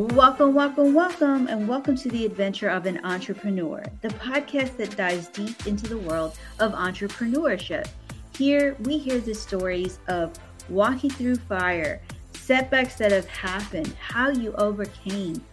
[0.00, 5.28] Welcome, welcome, welcome, and welcome to the adventure of an entrepreneur, the podcast that dives
[5.28, 7.86] deep into the world of entrepreneurship.
[8.34, 10.32] Here, we hear the stories of
[10.70, 12.00] walking through fire,
[12.32, 15.44] setbacks that have happened, how you overcame.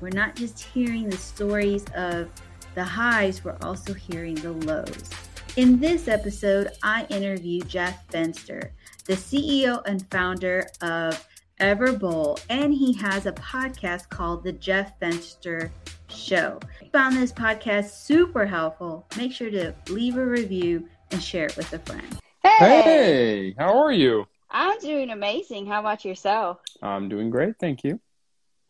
[0.00, 2.28] We're not just hearing the stories of
[2.74, 5.10] the highs, we're also hearing the lows.
[5.54, 8.70] In this episode, I interview Jeff Fenster,
[9.04, 11.24] the CEO and founder of
[11.66, 15.70] Everbowl, and he has a podcast called The Jeff Fenster
[16.08, 16.58] Show.
[16.92, 19.06] Found this podcast super helpful.
[19.16, 22.18] Make sure to leave a review and share it with a friend.
[22.42, 24.26] Hey, Hey, how are you?
[24.50, 25.66] I'm doing amazing.
[25.66, 26.58] How about yourself?
[26.82, 28.00] I'm doing great, thank you.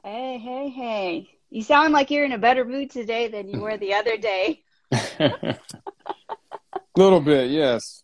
[0.04, 1.30] Hey, hey, hey.
[1.48, 4.64] You sound like you're in a better mood today than you were the other day.
[5.18, 5.58] A
[6.98, 8.02] little bit, yes.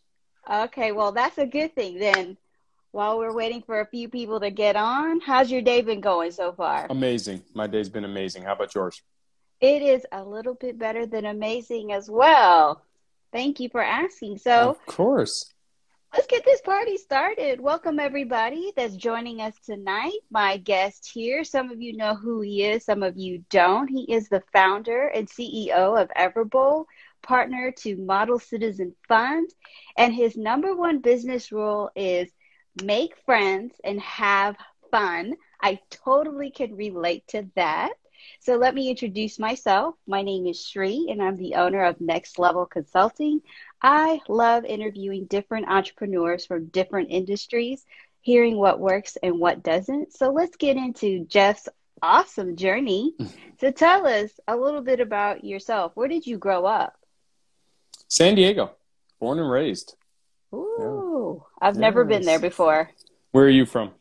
[0.51, 2.39] Okay, well, that's a good thing then.
[2.91, 6.31] While we're waiting for a few people to get on, how's your day been going
[6.33, 6.87] so far?
[6.89, 7.43] Amazing.
[7.55, 8.45] My day's been amazing.
[8.45, 9.03] How about yours?
[9.61, 12.83] It is a little bit better than amazing as well.
[13.31, 14.39] Thank you for asking.
[14.39, 15.53] So, Of course.
[16.15, 17.61] Let's get this party started.
[17.61, 20.21] Welcome, everybody that's joining us tonight.
[20.31, 23.89] My guest here, some of you know who he is, some of you don't.
[23.89, 26.87] He is the founder and CEO of Everbowl,
[27.23, 29.51] partner to Model Citizen Fund.
[29.99, 32.31] And his number one business rule is
[32.83, 34.57] make friends and have
[34.91, 35.35] fun.
[35.61, 37.93] I totally can relate to that.
[38.41, 39.95] So let me introduce myself.
[40.07, 43.41] My name is Shri, and I'm the owner of Next Level Consulting.
[43.83, 47.85] I love interviewing different entrepreneurs from different industries,
[48.21, 50.13] hearing what works and what doesn't.
[50.13, 51.69] So let's get into Jeff's
[52.03, 53.15] awesome journey.
[53.61, 55.91] So tell us a little bit about yourself.
[55.97, 56.95] Where did you grow up?
[58.07, 58.71] San Diego,
[59.19, 59.97] born and raised.
[60.55, 61.08] Ooh,
[61.61, 62.91] I've never been there before.
[63.33, 63.93] Where are you from?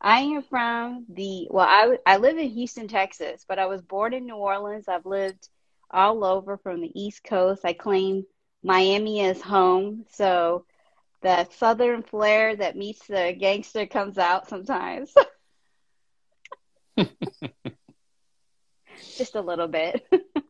[0.00, 4.14] I am from the well, I I live in Houston, Texas, but I was born
[4.14, 4.88] in New Orleans.
[4.88, 5.48] I've lived
[5.90, 7.64] all over from the East Coast.
[7.64, 8.24] I claim
[8.62, 10.64] Miami as home, so
[11.22, 15.12] the southern flair that meets the gangster comes out sometimes.
[19.16, 20.06] Just a little bit.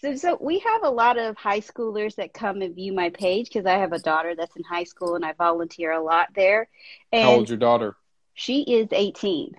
[0.00, 3.48] So, so we have a lot of high schoolers that come and view my page
[3.48, 6.68] because I have a daughter that's in high school and I volunteer a lot there.
[7.12, 7.96] And How old's your daughter?
[8.34, 9.56] she is 18.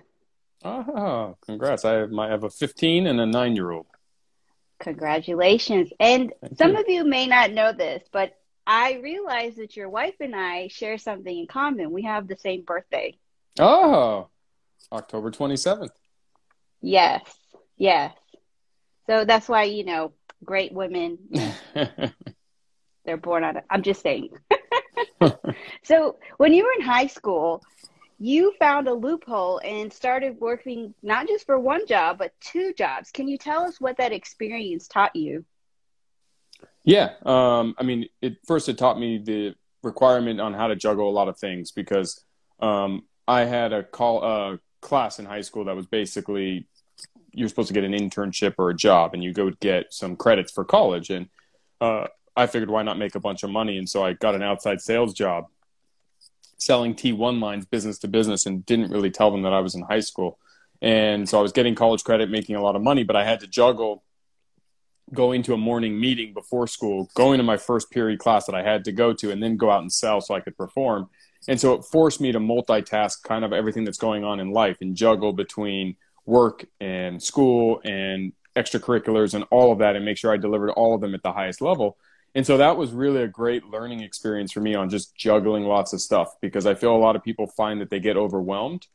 [0.64, 1.84] Ah, congrats.
[1.84, 3.86] I have, my, I have a 15 and a 9 year old.
[4.78, 5.90] Congratulations.
[6.00, 6.80] And Thank some you.
[6.80, 8.32] of you may not know this, but
[8.66, 11.90] I realize that your wife and I share something in common.
[11.90, 13.18] We have the same birthday.
[13.58, 14.28] Oh,
[14.90, 15.90] October 27th.
[16.80, 17.22] Yes.
[17.76, 18.14] Yes.
[19.06, 20.12] So that's why, you know,
[20.44, 21.18] great women,
[23.04, 23.64] they're born on it.
[23.70, 24.30] I'm just saying.
[25.82, 27.62] so when you were in high school,
[28.18, 33.10] you found a loophole and started working not just for one job, but two jobs.
[33.10, 35.44] Can you tell us what that experience taught you?
[36.84, 41.08] Yeah, um, I mean, it first it taught me the requirement on how to juggle
[41.08, 42.22] a lot of things because
[42.60, 46.68] um, I had a call uh, class in high school that was basically
[47.32, 50.52] you're supposed to get an internship or a job, and you go get some credits
[50.52, 51.28] for college, and
[51.80, 54.42] uh, I figured why not make a bunch of money, and so I got an
[54.42, 55.46] outside sales job
[56.58, 59.82] selling T1 lines business to business, and didn't really tell them that I was in
[59.82, 60.38] high school,
[60.82, 63.40] and so I was getting college credit, making a lot of money, but I had
[63.40, 64.02] to juggle
[65.12, 68.62] going to a morning meeting before school, going to my first period class that I
[68.62, 71.08] had to go to, and then go out and sell so I could perform.
[71.48, 74.78] And so it forced me to multitask kind of everything that's going on in life
[74.80, 80.32] and juggle between work and school and extracurriculars and all of that and make sure
[80.32, 81.96] I delivered all of them at the highest level.
[82.34, 85.92] And so that was really a great learning experience for me on just juggling lots
[85.92, 88.86] of stuff because I feel a lot of people find that they get overwhelmed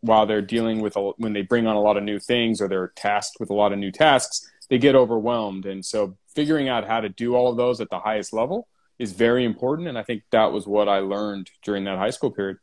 [0.00, 2.68] while they're dealing with a, when they bring on a lot of new things or
[2.68, 5.64] they're tasked with a lot of new tasks they get overwhelmed.
[5.64, 9.12] And so figuring out how to do all of those at the highest level is
[9.12, 9.88] very important.
[9.88, 12.58] And i think that was what i learned during that high school period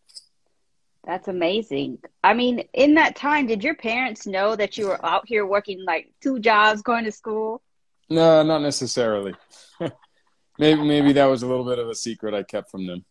[1.06, 2.00] That's amazing.
[2.24, 5.84] I mean, in that time, did your parents know that you were out here working
[5.86, 7.62] like two jobs, going to school?
[8.10, 9.34] no not necessarily
[10.60, 13.06] maybe maybe that was a little bit of a secret i kept from them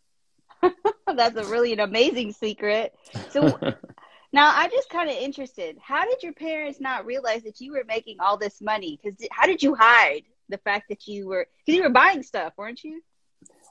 [1.15, 2.93] That's a really an amazing secret.
[3.29, 3.59] So
[4.33, 5.77] now I'm just kind of interested.
[5.81, 8.99] How did your parents not realize that you were making all this money?
[9.01, 11.47] Because how did you hide the fact that you were?
[11.65, 13.01] Because you were buying stuff, weren't you?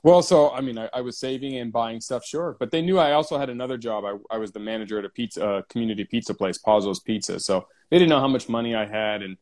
[0.03, 2.99] Well, so I mean, I, I was saving and buying stuff, sure, but they knew
[2.99, 4.03] I also had another job.
[4.05, 7.39] I, I was the manager at a pizza uh, community pizza place, Pazzo's Pizza.
[7.39, 9.37] So they didn't know how much money I had, and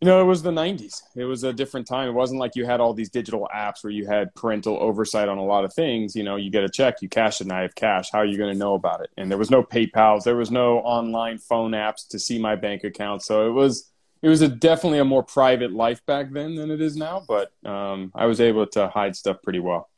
[0.00, 1.02] You know, it was the 90s.
[1.16, 2.08] It was a different time.
[2.08, 5.38] It wasn't like you had all these digital apps where you had parental oversight on
[5.38, 6.14] a lot of things.
[6.14, 8.10] You know, you get a check, you cash it, and I have cash.
[8.12, 9.10] How are you going to know about it?
[9.16, 10.24] And there was no PayPal's.
[10.24, 13.22] There was no online phone apps to see my bank account.
[13.22, 13.90] So it was
[14.24, 17.22] it was a definitely a more private life back then than it is now.
[17.26, 19.88] But um, I was able to hide stuff pretty well.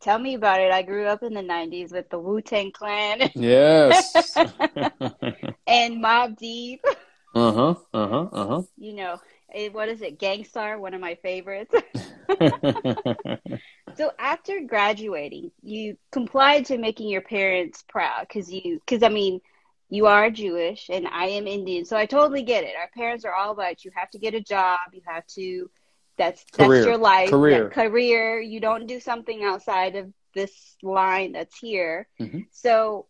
[0.00, 0.72] Tell me about it.
[0.72, 3.30] I grew up in the 90s with the Wu Tang Clan.
[3.34, 4.36] Yes.
[4.36, 6.84] and Mobb Deep.
[7.34, 7.74] Uh huh.
[7.92, 8.28] Uh huh.
[8.32, 8.62] Uh huh.
[8.78, 9.18] You know,
[9.56, 11.74] Eh, what is it, Gang Starr, one of my favorites.
[13.96, 19.40] so after graduating, you complied to making your parents proud because you, because I mean,
[19.88, 22.74] you are Jewish and I am Indian, so I totally get it.
[22.78, 25.70] Our parents are all about you have to get a job, you have to.
[26.18, 26.70] That's career.
[26.70, 27.68] that's your life, career.
[27.68, 28.40] career.
[28.40, 32.08] You don't do something outside of this line that's here.
[32.18, 32.40] Mm-hmm.
[32.52, 33.06] So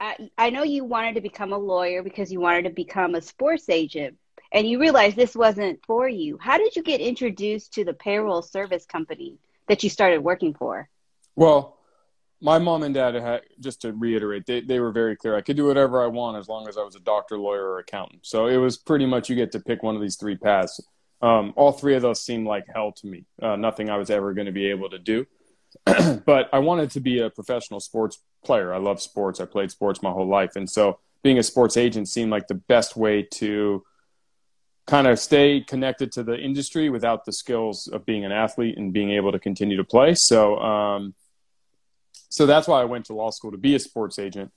[0.00, 3.20] I, I know you wanted to become a lawyer because you wanted to become a
[3.20, 4.16] sports agent,
[4.52, 6.38] and you realized this wasn't for you.
[6.40, 9.38] How did you get introduced to the payroll service company
[9.68, 10.88] that you started working for?
[11.36, 11.77] Well,
[12.40, 15.36] my mom and dad had, just to reiterate, they, they were very clear.
[15.36, 17.78] I could do whatever I want as long as I was a doctor, lawyer, or
[17.80, 18.20] accountant.
[18.26, 20.80] So it was pretty much you get to pick one of these three paths.
[21.20, 23.24] Um, all three of those seemed like hell to me.
[23.42, 25.26] Uh, nothing I was ever going to be able to do.
[26.24, 28.72] but I wanted to be a professional sports player.
[28.72, 29.40] I love sports.
[29.40, 30.54] I played sports my whole life.
[30.54, 33.82] And so being a sports agent seemed like the best way to
[34.86, 38.92] kind of stay connected to the industry without the skills of being an athlete and
[38.92, 40.14] being able to continue to play.
[40.14, 41.14] So, um,
[42.28, 44.52] so that's why I went to law school to be a sports agent.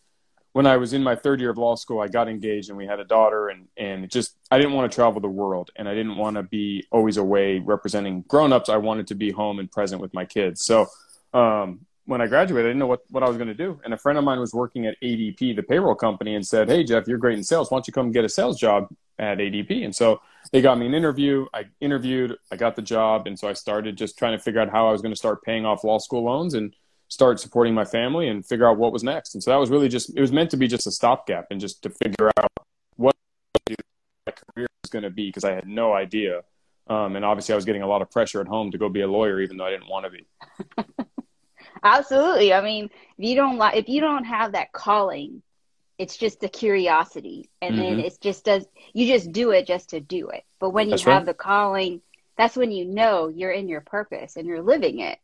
[0.54, 2.86] When I was in my third year of law school, I got engaged and we
[2.86, 5.94] had a daughter, and and just I didn't want to travel the world, and I
[5.94, 8.68] didn't want to be always away representing grown-ups.
[8.68, 10.66] I wanted to be home and present with my kids.
[10.66, 10.88] So,
[11.34, 13.80] um, when I graduated, I didn't know what, what I was going to do.
[13.86, 16.84] And a friend of mine was working at ADP, the payroll company, and said, Hey,
[16.84, 17.72] Jeff, you're great in sales.
[17.72, 18.90] Why don't you come get a sales job
[19.20, 19.86] at ADP?
[19.86, 20.22] And so
[20.52, 21.46] they got me an interview.
[21.54, 23.28] I interviewed, I got the job.
[23.28, 25.44] And so I started just trying to figure out how I was going to start
[25.44, 26.76] paying off law school loans and
[27.12, 29.36] start supporting my family and figure out what was next.
[29.36, 31.60] And so that was really just, it was meant to be just a stopgap and
[31.60, 32.50] just to figure out
[32.96, 33.14] what
[33.68, 36.44] my career was going to be because I had no idea.
[36.88, 39.02] Um, and obviously, I was getting a lot of pressure at home to go be
[39.02, 40.26] a lawyer, even though I didn't want to be.
[41.84, 42.54] Absolutely.
[42.54, 45.42] I mean, if you don't like, if you don't have that calling,
[45.98, 47.84] it's just a curiosity, and mm-hmm.
[47.84, 50.44] then it's just does you just do it just to do it.
[50.60, 51.26] But when you that's have right.
[51.26, 52.02] the calling,
[52.38, 55.20] that's when you know you're in your purpose and you're living it.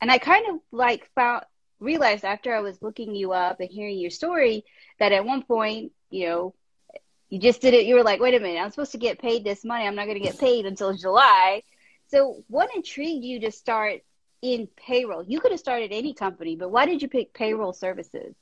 [0.00, 1.44] And I kind of like found
[1.80, 4.64] realized after I was looking you up and hearing your story
[4.98, 6.54] that at one point, you know,
[7.28, 7.86] you just did it.
[7.86, 9.86] You were like, wait a minute, I'm supposed to get paid this money.
[9.86, 11.62] I'm not going to get paid until July.
[12.08, 14.02] So, what intrigued you to start
[14.42, 15.24] in payroll?
[15.24, 18.34] You could have started any company, but why did you pick payroll services?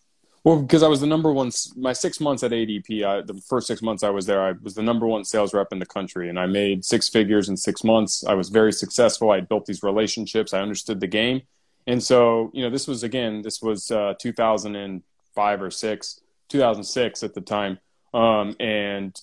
[0.44, 3.66] Well, because I was the number one, my six months at ADP, I, the first
[3.66, 6.28] six months I was there, I was the number one sales rep in the country,
[6.28, 8.24] and I made six figures in six months.
[8.26, 9.30] I was very successful.
[9.30, 10.52] I built these relationships.
[10.52, 11.40] I understood the game,
[11.86, 16.20] and so you know, this was again, this was uh, 2005 or six,
[16.50, 17.78] 2006 at the time,
[18.12, 19.18] um, and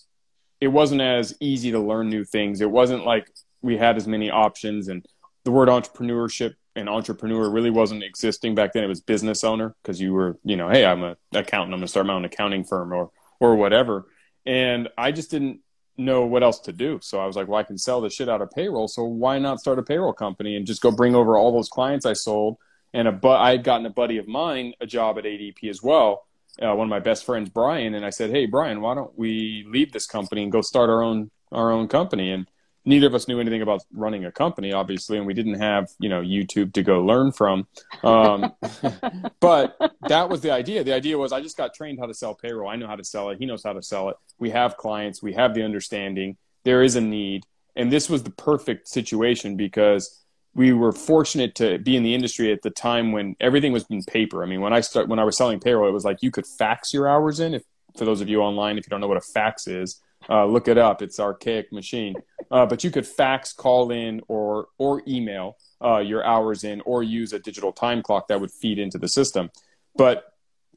[0.59, 2.61] it wasn't as easy to learn new things.
[2.61, 3.29] It wasn't like
[3.61, 5.05] we had as many options, and
[5.43, 8.83] the word entrepreneurship an entrepreneur really wasn't existing back then.
[8.83, 11.73] It was business owner because you were, you know, hey, I'm an accountant.
[11.73, 14.05] I'm going to start my own accounting firm or or whatever.
[14.45, 15.61] And I just didn't
[15.97, 16.99] know what else to do.
[17.01, 18.87] So I was like, well, I can sell the shit out of payroll.
[18.87, 22.05] So why not start a payroll company and just go bring over all those clients
[22.05, 22.57] I sold?
[22.93, 25.81] And a but I had gotten a buddy of mine a job at ADP as
[25.81, 26.25] well.
[26.61, 29.65] Uh, one of my best friends, Brian, and I said, hey, Brian, why don't we
[29.67, 32.31] leave this company and go start our own our own company?
[32.31, 32.47] And
[32.85, 36.09] neither of us knew anything about running a company, obviously, and we didn't have you
[36.09, 37.67] know YouTube to go learn from.
[38.03, 38.53] Um,
[39.39, 40.83] but that was the idea.
[40.83, 42.69] The idea was I just got trained how to sell payroll.
[42.69, 43.37] I know how to sell it.
[43.39, 44.15] He knows how to sell it.
[44.39, 45.21] We have clients.
[45.21, 46.37] We have the understanding.
[46.63, 47.45] There is a need,
[47.75, 50.21] and this was the perfect situation because
[50.53, 54.03] we were fortunate to be in the industry at the time when everything was in
[54.03, 54.43] paper.
[54.43, 56.45] I mean, when I start when I was selling payroll, it was like you could
[56.45, 57.53] fax your hours in.
[57.53, 57.63] If
[57.97, 60.67] for those of you online, if you don't know what a fax is, uh, look
[60.67, 61.01] it up.
[61.01, 62.15] It's archaic machine.
[62.49, 67.01] Uh, but you could fax, call in, or or email uh, your hours in, or
[67.03, 69.49] use a digital time clock that would feed into the system.
[69.95, 70.25] But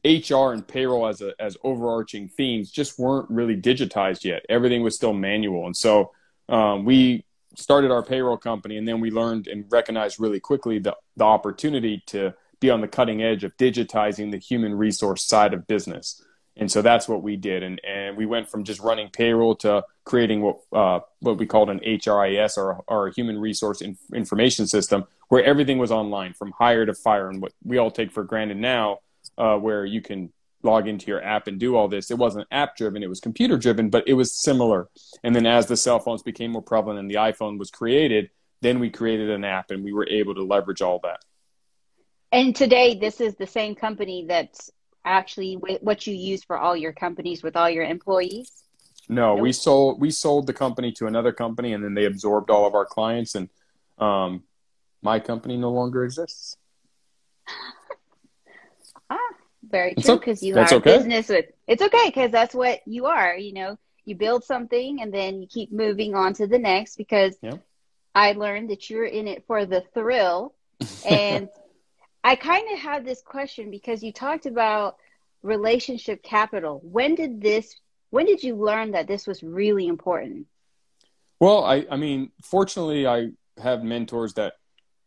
[0.05, 4.45] HR and payroll as a, as overarching themes just weren't really digitized yet.
[4.49, 6.11] Everything was still manual, and so
[6.47, 7.25] um, we
[7.55, 12.03] started our payroll company, and then we learned and recognized really quickly the the opportunity
[12.07, 16.23] to be on the cutting edge of digitizing the human resource side of business.
[16.57, 17.63] And so that's what we did.
[17.63, 21.69] And, and we went from just running payroll to creating what, uh, what we called
[21.69, 23.81] an HRIS or, a human resource
[24.13, 28.11] information system where everything was online from hire to fire and what we all take
[28.11, 28.99] for granted now,
[29.37, 30.31] uh, where you can
[30.63, 32.09] log into your app and do all this.
[32.09, 34.89] It wasn't app driven, it was computer driven, but it was similar.
[35.23, 38.29] And then as the cell phones became more prevalent and the iPhone was created,
[38.61, 41.19] then we created an app and we were able to leverage all that.
[42.31, 44.71] And today, this is the same company that's
[45.05, 48.51] actually what you use for all your companies with all your employees.
[49.07, 52.65] No, we sold we sold the company to another company, and then they absorbed all
[52.65, 53.49] of our clients, and
[53.99, 54.43] um,
[55.01, 56.57] my company no longer exists.
[59.09, 59.17] ah,
[59.63, 60.17] very true.
[60.17, 60.97] Because you are okay.
[60.97, 63.37] business with it's okay because that's what you are.
[63.37, 66.95] You know, you build something and then you keep moving on to the next.
[66.95, 67.57] Because yeah.
[68.15, 70.55] I learned that you're in it for the thrill,
[71.07, 71.47] and
[72.25, 74.97] I kind of had this question because you talked about
[75.43, 76.81] relationship capital.
[76.83, 77.75] When did this
[78.09, 80.47] when did you learn that this was really important?
[81.39, 84.53] Well, I, I mean, fortunately, I have mentors that,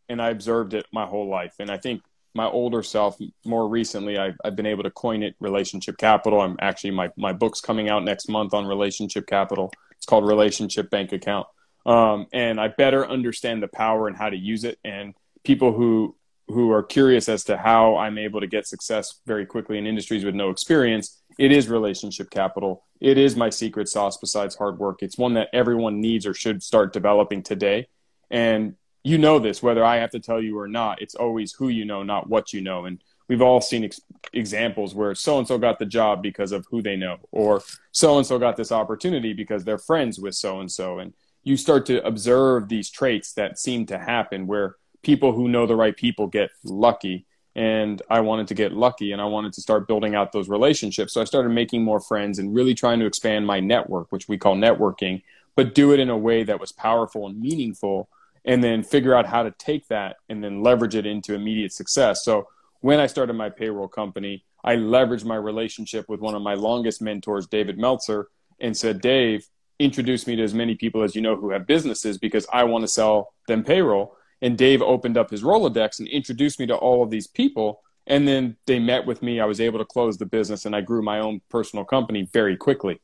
[0.08, 1.54] and I observed it my whole life.
[1.58, 2.02] And I think
[2.34, 6.40] my older self, more recently, I've, I've been able to coin it relationship capital.
[6.40, 9.72] I'm actually, my, my book's coming out next month on relationship capital.
[9.96, 11.46] It's called Relationship Bank Account.
[11.87, 14.78] Um, and I better understand the power and how to use it.
[14.84, 16.14] And people who
[16.49, 20.25] who are curious as to how I'm able to get success very quickly in industries
[20.25, 22.85] with no experience, it is relationship capital.
[23.00, 25.02] It is my secret sauce besides hard work.
[25.02, 27.88] It's one that everyone needs or should start developing today.
[28.31, 28.75] And
[29.05, 31.85] you know this, whether I have to tell you or not, it's always who you
[31.85, 32.87] know, not what you know.
[32.87, 34.00] And we've all seen ex-
[34.33, 37.62] examples where so and so got the job because of who they know, or
[37.93, 40.99] so and so got this opportunity because they're friends with so and so.
[40.99, 41.14] And
[41.45, 45.76] you start to observe these traits that seem to happen where people who know the
[45.76, 49.88] right people get lucky and I wanted to get lucky and I wanted to start
[49.88, 51.12] building out those relationships.
[51.12, 54.38] So I started making more friends and really trying to expand my network, which we
[54.38, 55.23] call networking,
[55.57, 58.09] but do it in a way that was powerful and meaningful
[58.45, 62.25] and then figure out how to take that and then leverage it into immediate success.
[62.25, 62.47] So
[62.81, 67.02] when I started my payroll company, I leveraged my relationship with one of my longest
[67.02, 68.28] mentors, David Meltzer,
[68.61, 72.19] and said, Dave, introduce me to as many people as you know who have businesses
[72.19, 76.61] because I want to sell them payroll and Dave opened up his Rolodex and introduced
[76.61, 77.83] me to all of these people.
[78.07, 79.40] And then they met with me.
[79.40, 82.57] I was able to close the business and I grew my own personal company very
[82.57, 83.00] quickly.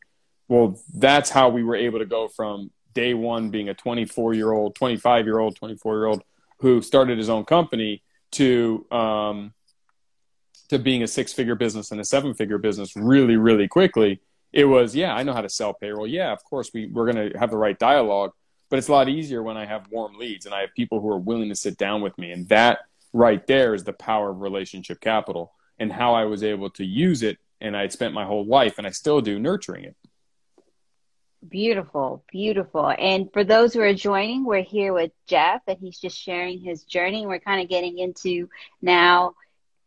[0.49, 4.53] Well, that's how we were able to go from day one being a 24 year
[4.53, 6.23] old, 25 year old, 24 year old
[6.61, 9.53] who started his own company to, um,
[10.69, 14.21] to being a six figure business and a seven figure business really, really quickly.
[14.53, 16.07] It was, yeah, I know how to sell payroll.
[16.07, 18.31] Yeah, of course, we, we're going to have the right dialogue
[18.75, 21.09] but it's a lot easier when I have warm leads and I have people who
[21.09, 22.33] are willing to sit down with me.
[22.33, 22.81] And that
[23.13, 27.23] right there is the power of relationship capital and how I was able to use
[27.23, 27.39] it.
[27.61, 29.97] And I spent my whole life, and I still do, nurturing it.
[31.49, 32.93] Beautiful, beautiful.
[32.99, 36.83] And for those who are joining, we're here with Jeff, and he's just sharing his
[36.83, 37.29] journey.
[37.29, 38.49] We're kind of getting into
[38.83, 39.37] now,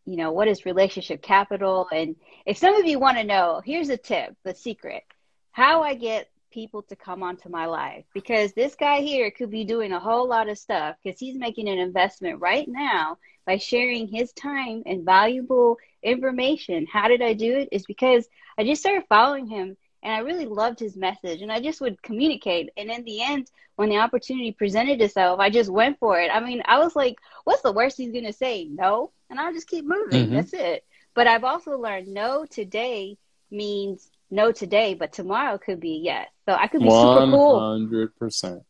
[0.05, 1.89] you know, what is relationship capital?
[1.91, 2.15] And
[2.45, 5.03] if some of you want to know, here's a tip, the secret
[5.51, 9.65] how I get people to come onto my life because this guy here could be
[9.65, 14.07] doing a whole lot of stuff because he's making an investment right now by sharing
[14.07, 16.85] his time and valuable information.
[16.91, 17.69] How did I do it?
[17.71, 18.27] Is because
[18.57, 22.01] I just started following him and I really loved his message and I just would
[22.01, 22.69] communicate.
[22.77, 26.29] And in the end, when the opportunity presented itself, I just went for it.
[26.33, 28.65] I mean, I was like, what's the worst he's going to say?
[28.65, 29.11] No.
[29.29, 30.27] And I'll just keep moving.
[30.27, 30.35] Mm-hmm.
[30.35, 30.85] That's it.
[31.13, 33.17] But I've also learned no today
[33.49, 36.29] means no today, but tomorrow could be yes.
[36.47, 37.25] So I could be 100%.
[37.25, 38.09] super cool.
[38.19, 38.61] 100%.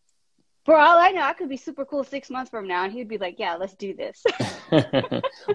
[0.66, 3.08] For all I know, I could be super cool six months from now, and he'd
[3.08, 4.22] be like, "Yeah, let's do this."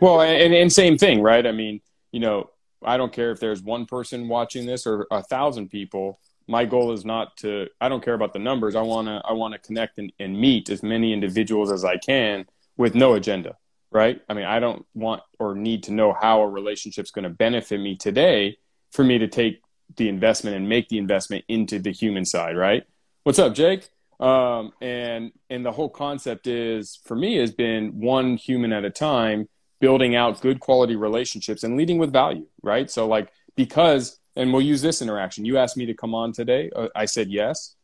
[0.01, 1.47] well, and, and same thing, right?
[1.47, 2.49] I mean, you know,
[2.83, 6.19] I don't care if there's one person watching this or a thousand people.
[6.49, 7.67] My goal is not to.
[7.81, 8.75] I don't care about the numbers.
[8.75, 9.21] I wanna.
[9.29, 12.47] I wanna connect and, and meet as many individuals as I can
[12.79, 13.59] with no agenda,
[13.91, 14.23] right?
[14.31, 17.81] I mean, I don't want or need to know how a relationship's going to benefit
[17.81, 18.57] me today
[18.93, 19.62] for me to take
[19.97, 22.85] the investment and make the investment into the human side, right?
[23.25, 23.89] What's up, Jake?
[24.21, 28.91] Um, and and the whole concept is for me has been one human at a
[28.91, 29.49] time,
[29.81, 32.91] building out good quality relationships and leading with value, right?
[32.91, 35.45] So like because and we'll use this interaction.
[35.45, 36.71] You asked me to come on today.
[36.75, 37.75] Uh, I said yes.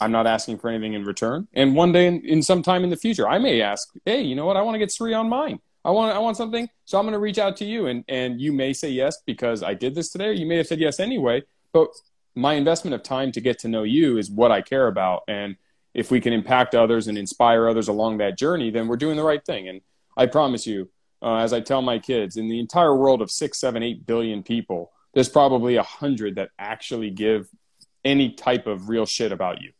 [0.00, 1.46] I'm not asking for anything in return.
[1.52, 4.34] And one day in, in some time in the future, I may ask, hey, you
[4.34, 4.56] know what?
[4.56, 5.60] I want to get Sri on mine.
[5.84, 8.40] I want I want something, so I'm going to reach out to you, and and
[8.40, 11.00] you may say yes because I did this today, or you may have said yes
[11.00, 11.42] anyway.
[11.72, 11.88] But
[12.34, 15.56] my investment of time to get to know you is what I care about, and
[15.94, 19.24] if we can impact others and inspire others along that journey, then we're doing the
[19.24, 19.68] right thing.
[19.68, 19.80] And
[20.16, 20.88] I promise you,
[21.22, 24.42] uh, as I tell my kids, in the entire world of six, seven, eight billion
[24.42, 27.48] people, there's probably a hundred that actually give
[28.04, 29.72] any type of real shit about you.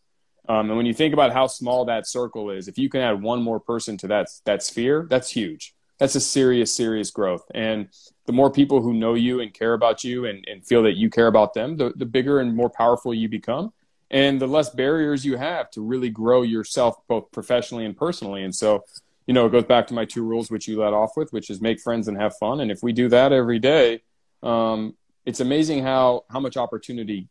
[0.48, 3.22] Um, and when you think about how small that circle is, if you can add
[3.22, 5.74] one more person to that that sphere, that's huge.
[6.00, 7.44] That's a serious, serious growth.
[7.54, 7.88] And
[8.24, 11.10] the more people who know you and care about you and, and feel that you
[11.10, 13.72] care about them, the, the bigger and more powerful you become.
[14.10, 18.42] And the less barriers you have to really grow yourself, both professionally and personally.
[18.42, 18.82] And so,
[19.26, 21.50] you know, it goes back to my two rules, which you let off with, which
[21.50, 22.60] is make friends and have fun.
[22.60, 24.02] And if we do that every day,
[24.42, 27.28] um, it's amazing how, how much opportunity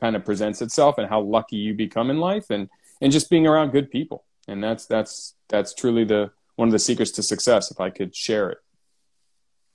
[0.00, 2.68] kind of presents itself and how lucky you become in life and,
[3.00, 4.22] and just being around good people.
[4.46, 8.14] And that's, that's, that's truly the, one of the secrets to success if I could
[8.14, 8.58] share it.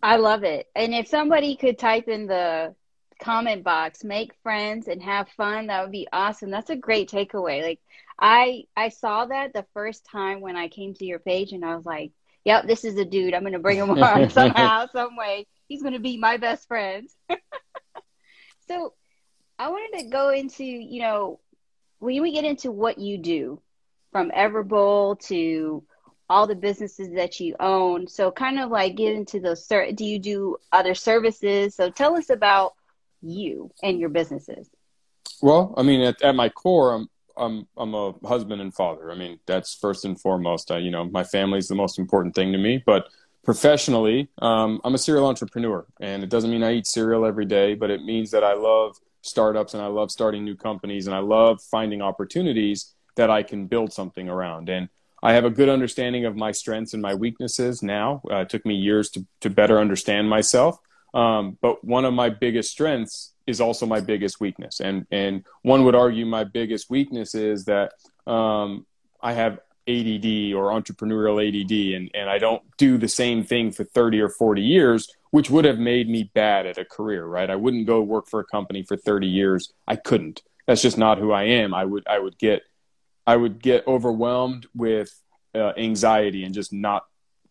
[0.01, 0.67] I love it.
[0.75, 2.73] And if somebody could type in the
[3.21, 6.49] comment box, make friends and have fun, that would be awesome.
[6.49, 7.61] That's a great takeaway.
[7.61, 7.79] Like
[8.17, 11.75] I I saw that the first time when I came to your page and I
[11.75, 12.11] was like,
[12.45, 13.33] Yep, this is a dude.
[13.33, 15.47] I'm gonna bring him on somehow, some way.
[15.67, 17.09] He's gonna be my best friend.
[18.67, 18.93] so
[19.57, 21.41] I wanted to go into, you know,
[21.99, 23.61] when we get into what you do,
[24.11, 25.83] from Everbowl to
[26.29, 28.07] all the businesses that you own.
[28.07, 31.75] So kind of like get into those do you do other services?
[31.75, 32.75] So tell us about
[33.21, 34.69] you and your businesses.
[35.41, 39.11] Well, I mean at, at my core I'm I'm I'm a husband and father.
[39.11, 40.71] I mean, that's first and foremost.
[40.71, 43.07] I, you know, my family is the most important thing to me, but
[43.43, 47.75] professionally, um, I'm a serial entrepreneur, and it doesn't mean I eat cereal every day,
[47.75, 51.19] but it means that I love startups and I love starting new companies and I
[51.19, 54.69] love finding opportunities that I can build something around.
[54.69, 54.89] And
[55.21, 58.21] I have a good understanding of my strengths and my weaknesses now.
[58.29, 60.79] Uh, it took me years to, to better understand myself.
[61.13, 64.79] Um, but one of my biggest strengths is also my biggest weakness.
[64.79, 67.93] And, and one would argue my biggest weakness is that
[68.27, 68.85] um,
[69.21, 73.83] I have ADD or entrepreneurial ADD, and, and I don't do the same thing for
[73.83, 77.49] 30 or 40 years, which would have made me bad at a career, right?
[77.49, 79.73] I wouldn't go work for a company for 30 years.
[79.87, 80.43] I couldn't.
[80.67, 81.73] That's just not who I am.
[81.73, 82.61] I would, I would get
[83.29, 85.11] I would get overwhelmed with
[85.53, 87.03] uh, anxiety and just not,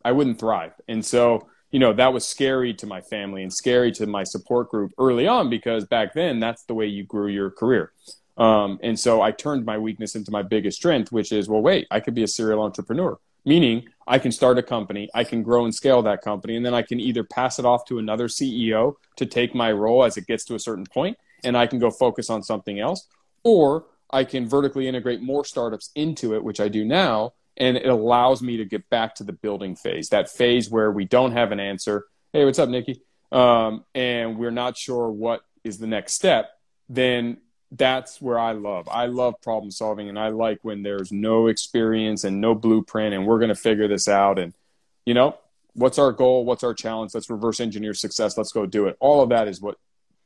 [0.05, 0.73] I wouldn't thrive.
[0.89, 4.71] And so, you know, that was scary to my family and scary to my support
[4.71, 7.93] group early on because back then that's the way you grew your career.
[8.37, 11.87] Um, and so I turned my weakness into my biggest strength, which is, well, wait,
[11.93, 15.65] I could be a serial entrepreneur, meaning I can start a company, I can grow
[15.65, 18.95] and scale that company, and then I can either pass it off to another CEO
[19.15, 21.93] to take my role as it gets to a certain point, and I can go
[21.93, 23.07] focus on something else,
[23.45, 27.87] or I can vertically integrate more startups into it, which I do now, and it
[27.87, 31.53] allows me to get back to the building phase, that phase where we don't have
[31.53, 32.07] an answer.
[32.33, 33.03] Hey, what's up, Nikki?
[33.31, 36.51] Um, and we're not sure what is the next step.
[36.89, 37.39] Then
[37.71, 38.89] that's where I love.
[38.91, 43.27] I love problem solving, and I like when there's no experience and no blueprint, and
[43.27, 44.39] we're going to figure this out.
[44.39, 44.55] And
[45.05, 45.37] you know,
[45.75, 46.45] what's our goal?
[46.45, 47.15] What's our challenge?
[47.15, 48.39] Let's reverse engineer success.
[48.39, 48.97] Let's go do it.
[49.01, 49.77] All of that is what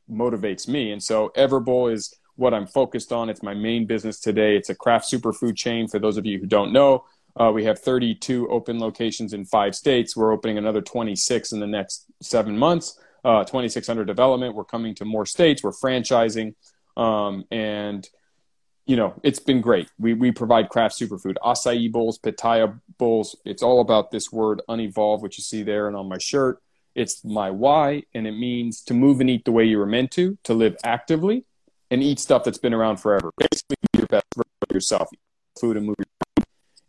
[0.09, 0.91] motivates me.
[0.91, 3.29] And so Everbowl is what I'm focused on.
[3.29, 4.55] It's my main business today.
[4.55, 5.87] It's a craft superfood chain.
[5.87, 9.75] For those of you who don't know, uh, we have 32 open locations in five
[9.75, 10.15] states.
[10.15, 12.99] We're opening another 26 in the next seven months.
[13.25, 14.53] Uh, 2600 development.
[14.53, 15.63] We're coming to more states.
[15.63, 16.55] We're franchising,
[16.97, 18.05] um, and
[18.85, 19.87] you know it's been great.
[19.97, 23.37] We we provide craft superfood, acai bowls, pitaya bowls.
[23.45, 26.61] It's all about this word unevolved, which you see there and on my shirt.
[26.95, 30.11] It's my why, and it means to move and eat the way you were meant
[30.11, 31.45] to, to live actively,
[31.93, 33.31] and eat stuff that's been around forever.
[33.37, 35.09] Basically, your best for yourself,
[35.61, 36.03] food and movie.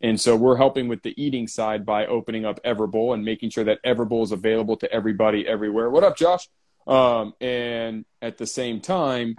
[0.01, 3.63] And so we're helping with the eating side by opening up Everbowl and making sure
[3.65, 5.91] that Everbowl is available to everybody everywhere.
[5.91, 6.49] What up, Josh?
[6.87, 9.37] Um, and at the same time,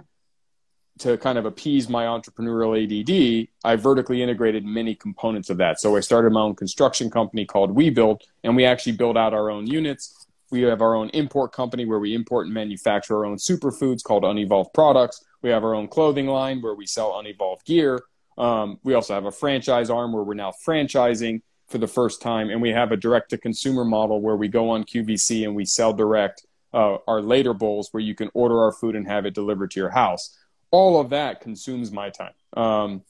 [0.99, 5.81] to kind of appease my entrepreneurial ADD, I vertically integrated many components of that.
[5.81, 9.33] So I started my own construction company called We Build, and we actually build out
[9.33, 10.26] our own units.
[10.51, 14.23] We have our own import company where we import and manufacture our own superfoods called
[14.23, 15.25] Unevolved Products.
[15.41, 18.03] We have our own clothing line where we sell unevolved gear.
[18.37, 22.49] Um, we also have a franchise arm where we're now franchising for the first time,
[22.49, 25.65] and we have a direct to consumer model where we go on QVC and we
[25.65, 29.33] sell direct uh, our later bowls where you can order our food and have it
[29.33, 30.37] delivered to your house.
[30.71, 33.03] All of that consumes my time, um,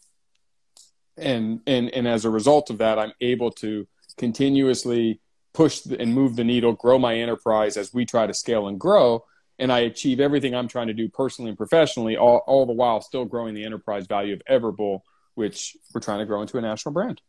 [1.17, 5.19] and and and as a result of that, I'm able to continuously
[5.57, 9.23] push and move the needle, grow my enterprise as we try to scale and grow
[9.59, 13.01] and I achieve everything I'm trying to do personally and professionally, all, all the while
[13.01, 15.01] still growing the enterprise value of Everbowl,
[15.35, 17.21] which we're trying to grow into a national brand.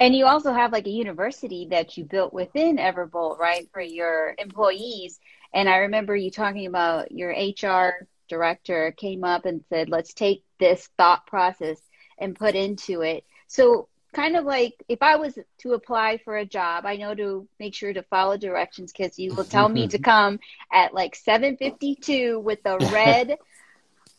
[0.00, 4.34] And you also have like a university that you built within Everbowl, right, for your
[4.38, 5.20] employees.
[5.52, 10.42] And I remember you talking about your HR director came up and said, let's take
[10.58, 11.78] this thought process
[12.18, 13.24] and put into it.
[13.46, 17.46] So kind of like if I was to apply for a job, I know to
[17.58, 20.04] make sure to follow directions because you will tell me to mm-hmm.
[20.04, 20.40] come
[20.72, 23.36] at like 7:52 with a red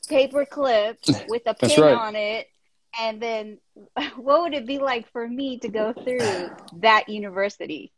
[0.08, 1.96] paper clip with a pin right.
[1.96, 2.48] on it.
[3.00, 3.58] And then
[4.16, 6.50] what would it be like for me to go through
[6.82, 7.92] that university?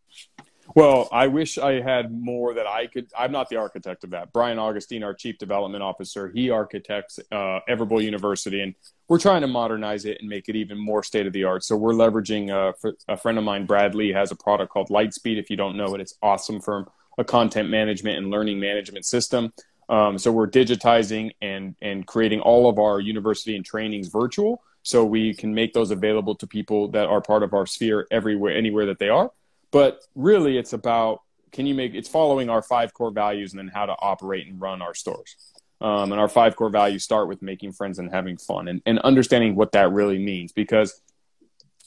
[0.78, 3.10] Well, I wish I had more that I could.
[3.18, 4.32] I'm not the architect of that.
[4.32, 8.76] Brian Augustine, our chief development officer, he architects uh, Everbowl University, and
[9.08, 11.64] we're trying to modernize it and make it even more state of the art.
[11.64, 15.40] So we're leveraging uh, a friend of mine, Brad Lee, has a product called Lightspeed.
[15.40, 16.86] If you don't know it, it's awesome for
[17.18, 19.54] a content management and learning management system.
[19.90, 25.04] Um, so we're digitizing and and creating all of our university and trainings virtual, so
[25.04, 28.86] we can make those available to people that are part of our sphere everywhere, anywhere
[28.86, 29.32] that they are.
[29.72, 33.72] But really, it's about can you make it's following our five core values and then
[33.74, 35.36] how to operate and run our stores.
[35.80, 38.98] Um, and our five core values start with making friends and having fun and, and
[39.00, 40.52] understanding what that really means.
[40.52, 41.02] Because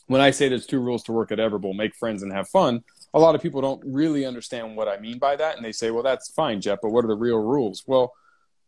[0.07, 2.85] when I say there's two rules to work at Everbowl, make friends and have fun,
[3.13, 5.57] a lot of people don't really understand what I mean by that.
[5.57, 7.83] And they say, well, that's fine, Jeff, but what are the real rules?
[7.87, 8.13] Well,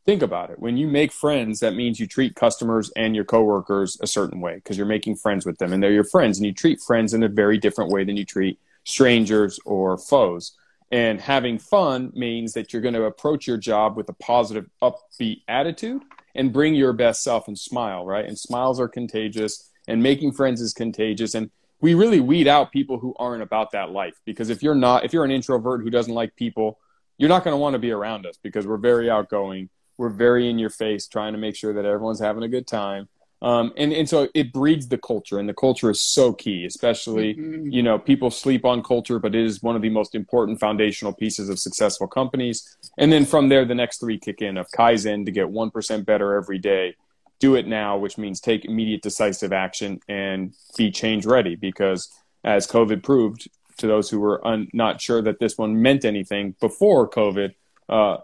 [0.05, 0.59] think about it.
[0.59, 4.57] When you make friends, that means you treat customers and your coworkers a certain way
[4.57, 6.38] because you're making friends with them and they're your friends.
[6.38, 10.57] And you treat friends in a very different way than you treat strangers or foes.
[10.90, 15.42] And having fun means that you're going to approach your job with a positive, upbeat
[15.49, 16.03] attitude
[16.35, 18.27] and bring your best self and smile, right?
[18.27, 21.35] And smiles are contagious and making friends is contagious.
[21.35, 25.05] And we really weed out people who aren't about that life because if you're not,
[25.05, 26.79] if you're an introvert who doesn't like people,
[27.18, 29.68] you're not going to want to be around us because we're very outgoing.
[29.97, 33.09] We're very in your face, trying to make sure that everyone's having a good time.
[33.43, 37.35] Um, and, and so it breeds the culture and the culture is so key especially
[37.35, 37.67] mm-hmm.
[37.67, 41.13] you know people sleep on culture but it is one of the most important foundational
[41.13, 45.25] pieces of successful companies and then from there the next three kick in of kaizen
[45.25, 46.95] to get 1% better every day
[47.41, 52.69] do it now which means take immediate decisive action and be change ready because as
[52.69, 57.11] covid proved to those who were un- not sure that this one meant anything before
[57.11, 57.55] covid
[57.89, 58.19] uh,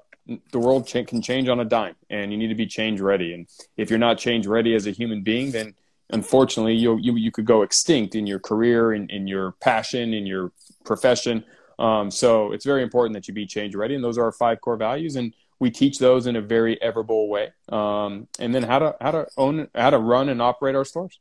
[0.53, 3.47] the world can change on a dime and you need to be change ready and
[3.77, 5.75] if you're not change ready as a human being then
[6.11, 10.27] unfortunately you you, you could go extinct in your career in, in your passion in
[10.27, 10.53] your
[10.85, 11.45] profession
[11.79, 14.61] um, so it's very important that you be change ready and those are our five
[14.61, 18.79] core values and we teach those in a very Everbowl way um, and then how
[18.79, 21.19] to how to own how to run and operate our stores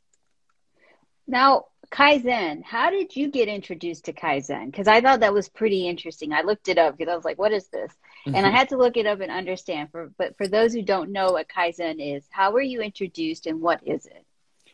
[1.28, 2.63] now Kaizen.
[2.63, 4.65] How did you get introduced to Kaizen?
[4.65, 6.34] Because I thought that was pretty interesting.
[6.34, 7.93] I looked it up because I was like, "What is this?"
[8.25, 8.36] Mm-hmm.
[8.36, 8.58] And I mm-hmm.
[8.58, 9.89] had to look it up and understand.
[9.91, 13.62] For but for those who don't know what Kaizen is, how were you introduced and
[13.62, 14.25] what is it?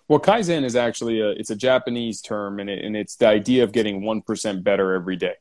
[0.08, 3.64] Well, Kaizen is actually a it's a Japanese term, and it, and it's the idea
[3.64, 5.36] of getting one percent better every day.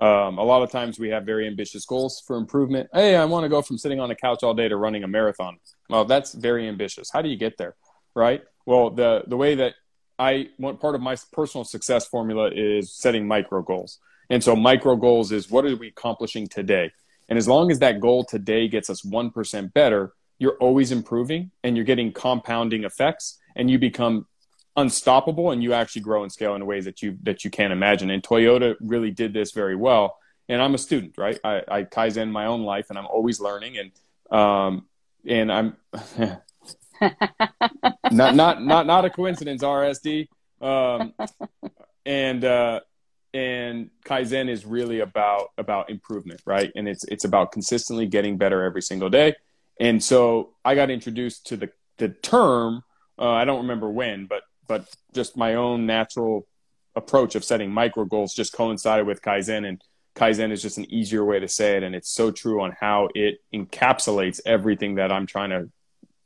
[0.00, 2.90] Um, a lot of times we have very ambitious goals for improvement.
[2.92, 5.08] Hey, I want to go from sitting on a couch all day to running a
[5.08, 5.58] marathon.
[5.88, 7.10] Well, that's very ambitious.
[7.12, 7.76] How do you get there,
[8.14, 8.42] right?
[8.66, 9.74] Well, the the way that
[10.18, 13.98] I one part of my personal success formula is setting micro goals.
[14.28, 16.92] And so micro goals is what are we accomplishing today?
[17.28, 21.76] And as long as that goal today gets us 1% better, you're always improving and
[21.76, 24.26] you're getting compounding effects and you become
[24.76, 28.10] unstoppable and you actually grow and scale in ways that you that you can't imagine.
[28.10, 30.18] And Toyota really did this very well.
[30.48, 31.38] And I'm a student, right?
[31.44, 33.92] I, I kaizen my own life and I'm always learning and
[34.36, 34.86] um
[35.26, 35.76] and I'm
[38.10, 40.28] not not not not a coincidence, RSD.
[40.60, 41.14] Um,
[42.06, 42.80] and uh,
[43.34, 46.70] and Kaizen is really about about improvement, right?
[46.76, 49.34] And it's it's about consistently getting better every single day.
[49.80, 52.82] And so I got introduced to the the term.
[53.18, 56.46] Uh, I don't remember when, but but just my own natural
[56.94, 59.82] approach of setting micro goals just coincided with Kaizen and
[60.14, 63.08] Kaizen is just an easier way to say it and it's so true on how
[63.14, 65.70] it encapsulates everything that I'm trying to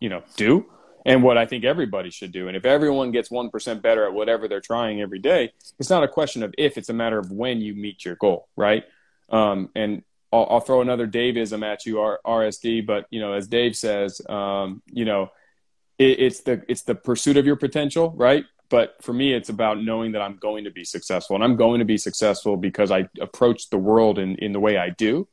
[0.01, 0.66] you know do
[1.07, 2.49] and what I think everybody should do.
[2.49, 6.09] And if everyone gets 1% better at whatever they're trying every day, it's not a
[6.09, 8.83] question of if, it's a matter of when you meet your goal, right?
[9.31, 13.47] Um, and I'll, I'll, throw another Daveism at you, R- RSD, but you know, as
[13.47, 15.31] Dave says, um, you know,
[15.97, 18.45] it, it's the it's the pursuit of your potential, right?
[18.69, 21.79] But for me, it's about knowing that I'm going to be successful, and I'm going
[21.79, 25.29] to be successful because I approach the world in in the way I do,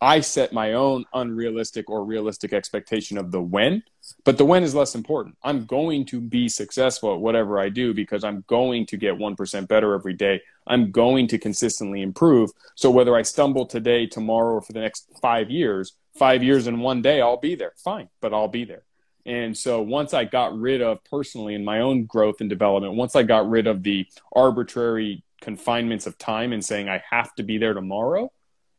[0.00, 3.84] I set my own unrealistic or realistic expectation of the when,
[4.24, 5.36] but the when is less important.
[5.42, 9.68] I'm going to be successful at whatever I do because I'm going to get 1%
[9.68, 10.40] better every day.
[10.66, 12.50] I'm going to consistently improve.
[12.74, 16.80] So whether I stumble today, tomorrow, or for the next five years, five years in
[16.80, 17.72] one day, I'll be there.
[17.76, 18.82] Fine, but I'll be there.
[19.24, 23.14] And so once I got rid of personally in my own growth and development, once
[23.14, 27.58] I got rid of the arbitrary confinements of time and saying I have to be
[27.58, 28.32] there tomorrow,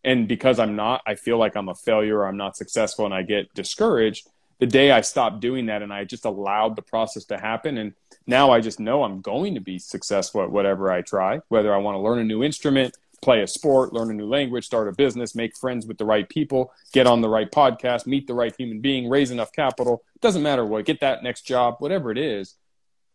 [0.04, 3.14] and because i'm not i feel like i'm a failure or i'm not successful and
[3.14, 4.28] i get discouraged
[4.63, 7.78] the day i stopped doing that and i just allowed the process to happen.
[7.78, 7.93] And
[8.26, 11.78] now i just know i'm going to be successful at whatever i try whether i
[11.78, 14.93] want to learn a new instrument play a sport learn a new language start a
[14.93, 18.56] business make friends with the right people get on the right podcast meet the right
[18.58, 20.02] human being raise enough capital.
[20.21, 22.56] Doesn't matter what get that next job whatever it is.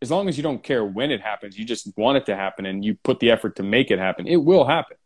[0.02, 2.66] As long as you don't care when it happens you just want it to happen
[2.66, 4.26] and you put the effort to make it happen.
[4.26, 4.98] It will happen.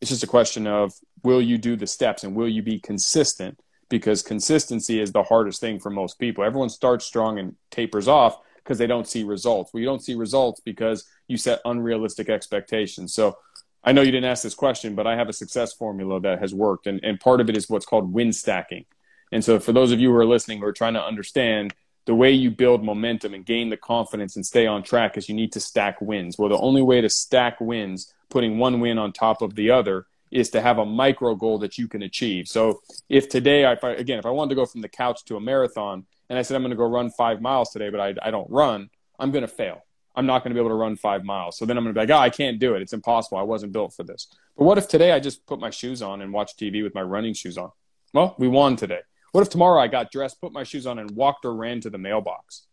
[0.00, 3.60] It's just a question of will you do the steps and will you be consistent?
[3.88, 6.44] Because consistency is the hardest thing for most people.
[6.44, 9.72] Everyone starts strong and tapers off because they don't see results.
[9.72, 13.14] Well, you don't see results because you set unrealistic expectations.
[13.14, 13.38] So
[13.82, 16.54] I know you didn't ask this question, but I have a success formula that has
[16.54, 16.86] worked.
[16.86, 18.84] And, and part of it is what's called win stacking.
[19.32, 21.74] And so for those of you who are listening are trying to understand
[22.04, 25.34] the way you build momentum and gain the confidence and stay on track is you
[25.34, 26.38] need to stack wins.
[26.38, 30.06] Well, the only way to stack wins, putting one win on top of the other,
[30.30, 32.48] is to have a micro goal that you can achieve.
[32.48, 35.36] So if today, if I, again, if I wanted to go from the couch to
[35.36, 38.14] a marathon and I said I'm going to go run five miles today, but I,
[38.22, 39.82] I don't run, I'm going to fail.
[40.14, 41.56] I'm not going to be able to run five miles.
[41.56, 42.82] So then I'm going to be like, oh, I can't do it.
[42.82, 43.38] It's impossible.
[43.38, 44.26] I wasn't built for this.
[44.56, 47.02] But what if today I just put my shoes on and watch TV with my
[47.02, 47.70] running shoes on?
[48.12, 49.00] Well, we won today.
[49.32, 51.90] What if tomorrow I got dressed, put my shoes on, and walked or ran to
[51.90, 52.66] the mailbox?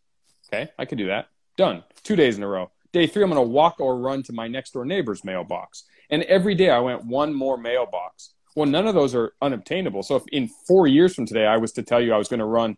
[0.47, 1.27] Okay, I could do that.
[1.57, 1.83] Done.
[2.03, 2.71] Two days in a row.
[2.91, 5.83] Day three, I'm going to walk or run to my next door neighbor's mailbox.
[6.09, 8.33] And every day I went one more mailbox.
[8.55, 10.03] Well, none of those are unobtainable.
[10.03, 12.39] So if in four years from today I was to tell you I was going
[12.39, 12.77] to run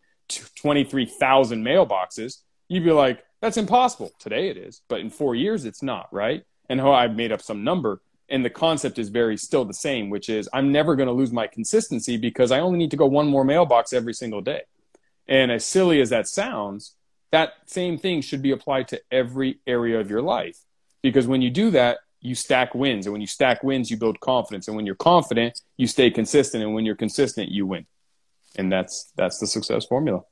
[0.56, 4.12] 23,000 mailboxes, you'd be like, that's impossible.
[4.20, 6.44] Today it is, but in four years it's not, right?
[6.70, 8.02] And how I've made up some number.
[8.30, 11.32] And the concept is very still the same, which is I'm never going to lose
[11.32, 14.64] my consistency because I only need to go one more mailbox every single day.
[15.28, 16.96] And as silly as that sounds,
[17.32, 20.58] that same thing should be applied to every area of your life.
[21.02, 23.06] Because when you do that, you stack wins.
[23.06, 24.68] And when you stack wins, you build confidence.
[24.68, 26.64] And when you're confident, you stay consistent.
[26.64, 27.86] And when you're consistent, you win.
[28.58, 30.24] And that's that's the success formula.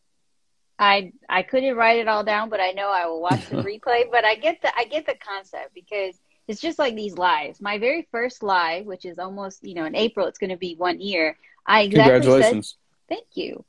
[0.78, 4.12] I I couldn't write it all down, but I know I will watch the replay.
[4.12, 7.62] But I get the I get the concept because it's just like these lives.
[7.62, 10.76] My very first live, which is almost you know in April, it's going to be
[10.76, 11.38] one year.
[11.66, 12.68] I exactly Congratulations.
[12.68, 13.64] Said, Thank you.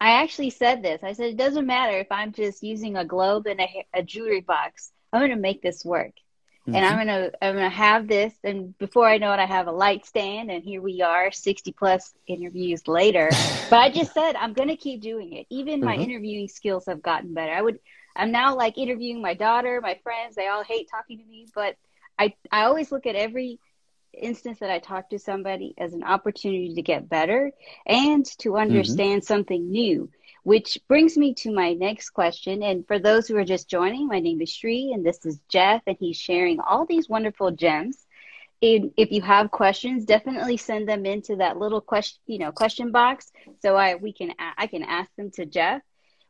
[0.00, 1.02] I actually said this.
[1.02, 4.40] I said it doesn't matter if I'm just using a globe and a, a jewelry
[4.40, 4.92] box.
[5.12, 6.12] I'm going to make this work.
[6.68, 6.76] Mm-hmm.
[6.76, 9.72] And I'm gonna I'm gonna have this, and before I know it, I have a
[9.72, 13.30] light stand, and here we are, 60 plus interviews later.
[13.70, 15.46] but I just said I'm gonna keep doing it.
[15.48, 16.02] Even my mm-hmm.
[16.02, 17.52] interviewing skills have gotten better.
[17.52, 17.78] I would
[18.14, 20.36] I'm now like interviewing my daughter, my friends.
[20.36, 21.76] They all hate talking to me, but
[22.18, 23.60] I I always look at every
[24.12, 27.50] instance that I talk to somebody as an opportunity to get better
[27.86, 28.60] and to mm-hmm.
[28.60, 29.26] understand mm-hmm.
[29.26, 30.10] something new.
[30.48, 32.62] Which brings me to my next question.
[32.62, 35.82] And for those who are just joining, my name is Shree, and this is Jeff,
[35.86, 38.06] and he's sharing all these wonderful gems.
[38.62, 42.92] And if you have questions, definitely send them into that little question, you know, question
[42.92, 43.30] box,
[43.60, 45.82] so I we can I can ask them to Jeff.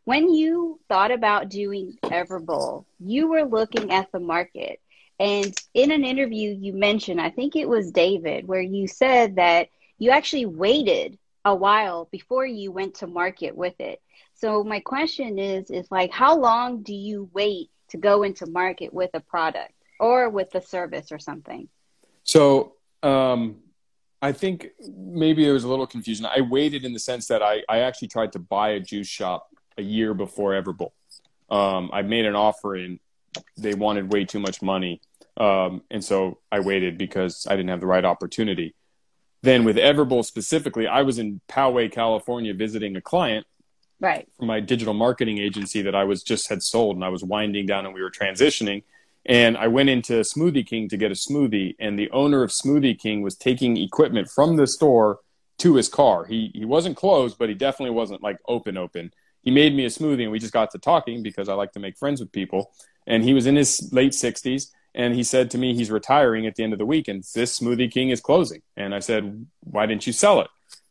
[0.03, 4.81] When you thought about doing Everbowl, you were looking at the market,
[5.21, 9.69] and in an interview, you mentioned, I think it was David, where you said that
[9.97, 11.19] you actually waited
[11.49, 14.01] a while before you went to market with it.
[14.35, 18.93] So my question is is like how long do you wait to go into market
[18.93, 21.69] with a product or with a service or something?
[22.23, 23.57] So um,
[24.21, 26.27] I think maybe there was a little confusion.
[26.27, 29.49] I waited in the sense that I, I actually tried to buy a juice shop
[29.79, 30.93] a year before Everbowl.
[31.51, 33.01] Um, I made an offer and
[33.57, 35.01] they wanted way too much money.
[35.39, 38.75] Um, and so I waited because I didn't have the right opportunity.
[39.43, 43.47] Then with Everbowl specifically, I was in Poway, California visiting a client
[44.01, 47.25] right from my digital marketing agency that I was just had sold and I was
[47.25, 48.83] winding down and we were transitioning.
[49.27, 52.99] And I went into Smoothie King to get a smoothie, and the owner of Smoothie
[52.99, 55.19] King was taking equipment from the store
[55.59, 56.25] to his car.
[56.25, 59.13] He he wasn't closed, but he definitely wasn't like open open.
[59.43, 61.81] He made me a smoothie, and we just got to talking because I like to
[61.81, 62.73] make friends with people.
[63.07, 66.57] And he was in his late sixties, and he said to me he's retiring at
[66.57, 68.61] the end of the week, and this Smoothie King is closing.
[68.77, 70.49] And I said, why didn't you sell it?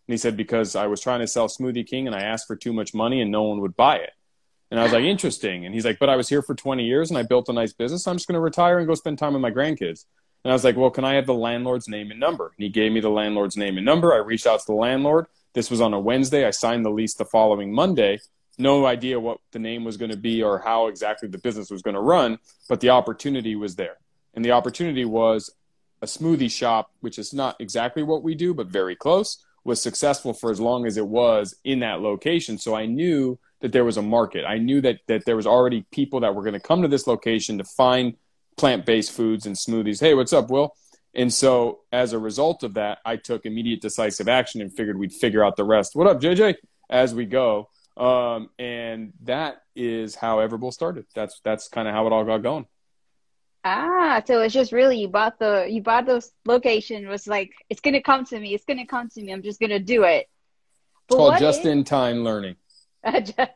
[0.08, 2.56] And he said, because I was trying to sell Smoothie King and I asked for
[2.56, 4.12] too much money and no one would buy it.
[4.72, 5.65] And I was like, interesting.
[5.65, 7.74] And he's like, but I was here for 20 years and I built a nice
[7.74, 8.08] business.
[8.08, 10.06] I'm just going to retire and go spend time with my grandkids.
[10.46, 12.54] And I was like, well, can I have the landlord's name and number?
[12.58, 14.13] And he gave me the landlord's name and number.
[14.13, 15.26] I reached out to the landlord.
[15.54, 16.46] This was on a Wednesday.
[16.46, 18.20] I signed the lease the following Monday.
[18.58, 21.82] No idea what the name was going to be or how exactly the business was
[21.82, 23.98] going to run, but the opportunity was there.
[24.34, 25.52] And the opportunity was
[26.02, 30.34] a smoothie shop, which is not exactly what we do, but very close was successful
[30.34, 32.58] for as long as it was in that location.
[32.58, 34.46] So I knew that there was a market.
[34.46, 37.06] I knew that that there was already people that were going to come to this
[37.06, 38.15] location to find
[38.56, 40.00] plant-based foods and smoothies.
[40.00, 40.74] Hey, what's up, Will?
[41.13, 45.13] And so as a result of that, I took immediate decisive action and figured we'd
[45.13, 45.96] figure out the rest.
[45.96, 46.56] What up, JJ?
[46.89, 47.70] As we go.
[47.97, 51.05] Um, and that is how Everbowl started.
[51.15, 52.67] That's that's kind of how it all got going.
[53.63, 57.81] Ah, so it's just really you bought the you bought those location was like it's
[57.81, 59.33] gonna come to me, it's gonna come to me.
[59.33, 60.27] I'm just gonna do it.
[61.10, 62.55] But it's called just in time learning.
[63.03, 63.51] that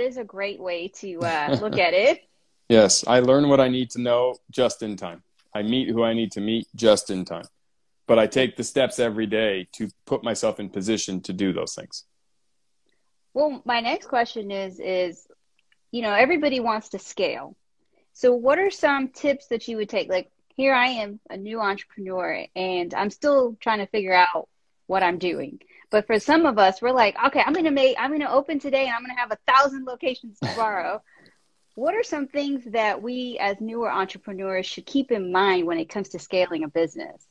[0.00, 2.20] is a great way to uh, look at it.
[2.68, 5.22] Yes, I learn what I need to know just in time.
[5.54, 7.44] I meet who I need to meet just in time.
[8.06, 11.74] But I take the steps every day to put myself in position to do those
[11.74, 12.04] things.
[13.34, 15.26] Well, my next question is is
[15.90, 17.54] you know, everybody wants to scale.
[18.14, 21.60] So what are some tips that you would take like here I am, a new
[21.60, 24.48] entrepreneur, and I'm still trying to figure out
[24.86, 25.60] what I'm doing.
[25.90, 28.86] But for some of us, we're like, okay, I'm gonna make, I'm gonna open today,
[28.86, 31.02] and I'm gonna have a thousand locations tomorrow.
[31.74, 35.88] what are some things that we as newer entrepreneurs should keep in mind when it
[35.88, 37.26] comes to scaling a business?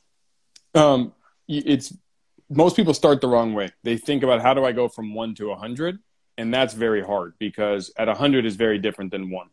[0.74, 1.12] Um,
[1.46, 1.94] it's
[2.54, 3.70] most people start the wrong way.
[3.82, 5.98] They think about how do I go from one to a hundred,
[6.38, 9.48] and that's very hard because at a hundred is very different than one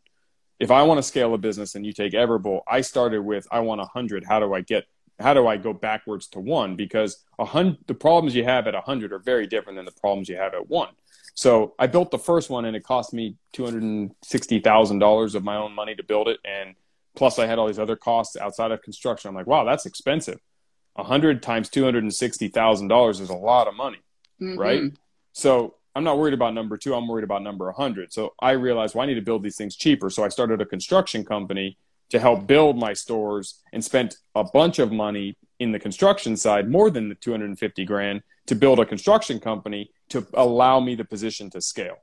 [0.59, 3.61] if I want to scale a business and you take Everbowl, I started with I
[3.61, 4.25] want a 100.
[4.25, 4.85] How do I get?
[5.19, 6.75] How do I go backwards to one?
[6.75, 9.91] Because a hundred, the problems you have at a 100 are very different than the
[9.91, 10.89] problems you have at one.
[11.33, 14.99] So I built the first one, and it cost me two hundred and sixty thousand
[14.99, 16.75] dollars of my own money to build it, and
[17.15, 19.29] plus I had all these other costs outside of construction.
[19.29, 20.39] I'm like, wow, that's expensive.
[20.99, 23.99] A hundred times two hundred and sixty thousand dollars is a lot of money,
[24.41, 24.59] mm-hmm.
[24.59, 24.91] right?
[25.31, 26.93] So I'm not worried about number two.
[26.93, 28.13] I'm worried about number 100.
[28.13, 30.09] So I realized, well, I need to build these things cheaper.
[30.09, 31.77] So I started a construction company
[32.09, 36.69] to help build my stores and spent a bunch of money in the construction side,
[36.69, 41.49] more than the 250 grand, to build a construction company to allow me the position
[41.51, 41.97] to scale.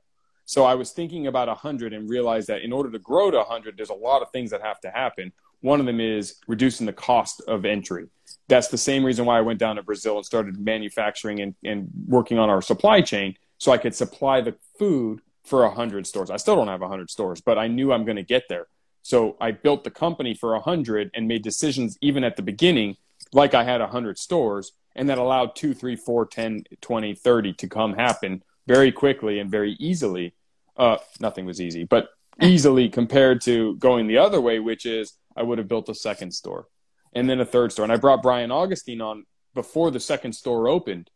[0.45, 3.75] So I was thinking about 100 and realized that in order to grow to 100,
[3.75, 5.33] there's a lot of things that have to happen.
[5.61, 8.07] One of them is reducing the cost of entry.
[8.47, 11.89] That's the same reason why I went down to Brazil and started manufacturing and, and
[12.07, 16.29] working on our supply chain so I could supply the food for a hundred stores.
[16.29, 18.67] I still don't have a hundred stores, but I knew I'm going to get there.
[19.01, 22.97] So I built the company for a hundred and made decisions even at the beginning,
[23.31, 27.53] like I had a hundred stores, and that allowed two, three, four, 10, 20, 30
[27.53, 30.33] to come happen very quickly and very easily.
[30.75, 32.09] Uh, nothing was easy, but
[32.41, 36.31] easily compared to going the other way, which is I would have built a second
[36.31, 36.67] store
[37.13, 37.83] and then a third store.
[37.83, 41.09] And I brought Brian Augustine on before the second store opened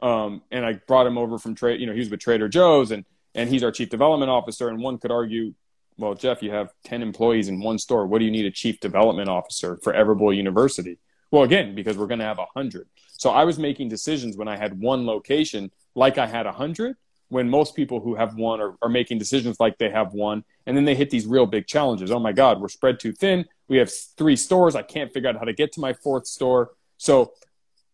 [0.00, 1.80] um, and I brought him over from trade.
[1.80, 4.68] You know, he was with Trader Joe's, and and he's our chief development officer.
[4.68, 5.54] And one could argue,
[5.96, 8.06] well, Jeff, you have ten employees in one store.
[8.06, 10.98] What do you need a chief development officer for Everbowl University?
[11.30, 12.88] Well, again, because we're going to have a hundred.
[13.18, 16.96] So I was making decisions when I had one location, like I had a hundred.
[17.28, 20.76] When most people who have one are, are making decisions like they have one, and
[20.76, 22.10] then they hit these real big challenges.
[22.10, 23.44] Oh my God, we're spread too thin.
[23.68, 24.74] We have three stores.
[24.74, 26.70] I can't figure out how to get to my fourth store.
[26.96, 27.32] So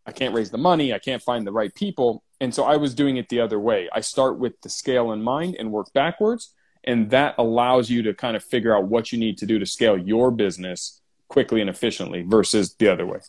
[0.06, 2.22] I can't raise the money, I can't find the right people.
[2.40, 3.88] And so I was doing it the other way.
[3.92, 6.52] I start with the scale in mind and work backwards.
[6.84, 9.66] And that allows you to kind of figure out what you need to do to
[9.66, 13.20] scale your business quickly and efficiently versus the other way.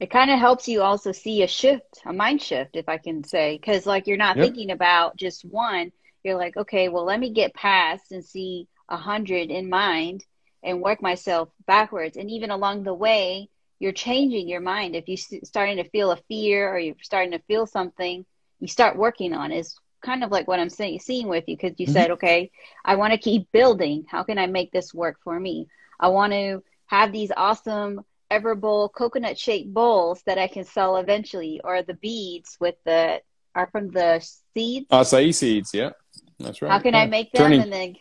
[0.00, 3.22] It kind of helps you also see a shift, a mind shift, if I can
[3.22, 4.46] say, because like you're not yep.
[4.46, 5.92] thinking about just one.
[6.24, 10.24] You're like, okay, well, let me get past and see a hundred in mind
[10.62, 12.16] and work myself backwards.
[12.16, 14.96] And even along the way, you're changing your mind.
[14.96, 18.24] If you're starting to feel a fear or you're starting to feel something,
[18.58, 19.58] you start working on it.
[19.58, 21.92] It's kind of like what I'm saying, seeing with you because you mm-hmm.
[21.92, 22.50] said, okay,
[22.84, 24.04] I want to keep building.
[24.08, 25.68] How can I make this work for me?
[25.98, 31.60] I want to have these awesome Everbowl coconut shaped bowls that I can sell eventually,
[31.62, 33.20] or the beads with the
[33.54, 34.86] are from the seeds.
[34.90, 35.90] Acai seeds, yeah,
[36.38, 36.70] that's right.
[36.70, 37.00] How can yeah.
[37.00, 37.62] I make them turning...
[37.62, 37.96] and then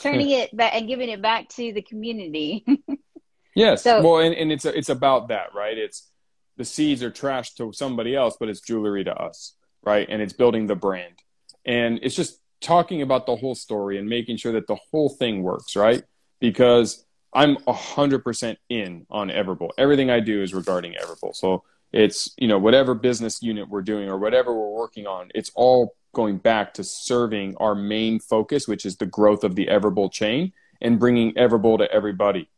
[0.00, 2.64] turning it back and giving it back to the community?
[3.54, 3.82] Yes.
[3.82, 5.76] So, well, and, and it's it's about that, right?
[5.76, 6.10] It's
[6.56, 10.06] the seeds are trash to somebody else, but it's jewelry to us, right?
[10.08, 11.14] And it's building the brand,
[11.64, 15.42] and it's just talking about the whole story and making sure that the whole thing
[15.42, 16.02] works, right?
[16.40, 19.70] Because I'm hundred percent in on Everbowl.
[19.78, 21.34] Everything I do is regarding Everbowl.
[21.34, 25.50] So it's you know whatever business unit we're doing or whatever we're working on, it's
[25.54, 30.12] all going back to serving our main focus, which is the growth of the Everbowl
[30.12, 32.48] chain and bringing Everbowl to everybody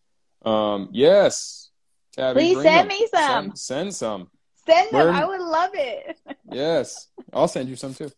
[0.44, 1.70] um, yes.
[2.12, 2.98] Tabby, Please send them.
[2.98, 3.42] me some.
[3.42, 4.30] Send, send some.
[4.66, 5.14] Send them.
[5.14, 6.18] I would love it.
[6.50, 7.08] yes.
[7.32, 8.10] I'll send you some too.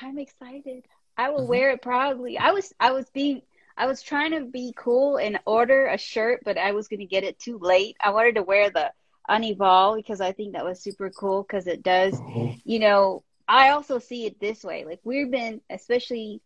[0.00, 0.86] I'm excited.
[1.16, 2.38] I will wear it proudly.
[2.38, 3.42] I was I was being
[3.76, 7.06] I was trying to be cool and order a shirt, but I was going to
[7.06, 7.96] get it too late.
[8.00, 8.92] I wanted to wear the
[9.28, 12.58] unevolve because I think that was super cool because it does, mm-hmm.
[12.64, 14.84] you know, I also see it this way.
[14.84, 16.40] Like we've been, especially,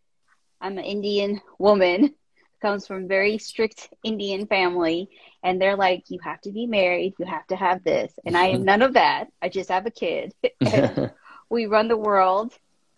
[0.61, 2.15] I'm an Indian woman,
[2.63, 5.11] comes from very strict Indian family,
[5.43, 8.47] and they're like, you have to be married, you have to have this, and I
[8.47, 9.29] am none of that.
[9.43, 10.33] I just have a kid.
[11.51, 12.55] we run the world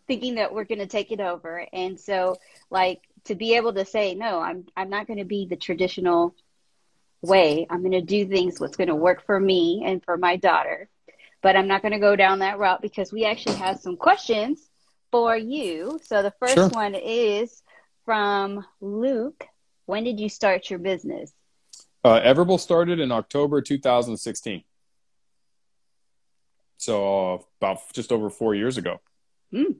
[0.06, 2.36] thinking that we're going to take it over, and so
[2.70, 6.34] like to be able to say no, I'm I'm not going to be the traditional
[7.22, 7.66] way.
[7.68, 10.88] I'm going to do things what's going to work for me and for my daughter.
[11.42, 14.60] But I'm not going to go down that route because we actually have some questions
[15.10, 16.00] for you.
[16.02, 16.68] So the first sure.
[16.68, 17.62] one is
[18.04, 19.46] from Luke
[19.86, 21.32] when did you start your business?
[22.04, 24.62] Uh, Everbowl started in October 2016.
[26.76, 29.00] So uh, about just over four years ago.
[29.52, 29.76] Mm.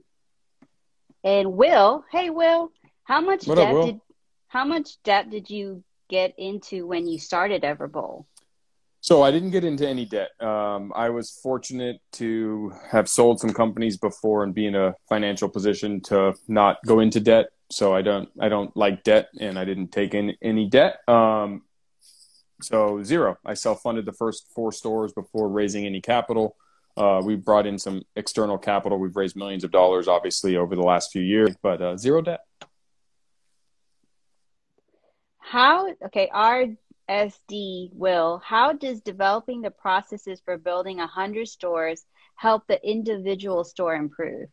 [1.23, 2.71] And Will, hey Will,
[3.07, 4.01] how much What debt up, did
[4.49, 8.25] how much debt did you get into when you started Everbowl?
[8.99, 10.29] So I didn't get into any debt.
[10.41, 15.47] Um, I was fortunate to have sold some companies before and be in a financial
[15.47, 17.47] position to not go into debt.
[17.71, 21.07] So I don't I don't like debt, and I didn't take in any debt.
[21.07, 21.63] Um,
[22.61, 23.37] so zero.
[23.45, 26.57] I self funded the first four stores before raising any capital.
[26.97, 28.97] Uh, we brought in some external capital.
[28.97, 32.41] We've raised millions of dollars, obviously, over the last few years, but uh, zero debt.
[35.49, 42.03] How okay, RSD Will, how does developing the processes for building a hundred stores
[42.35, 44.49] help the individual store improve?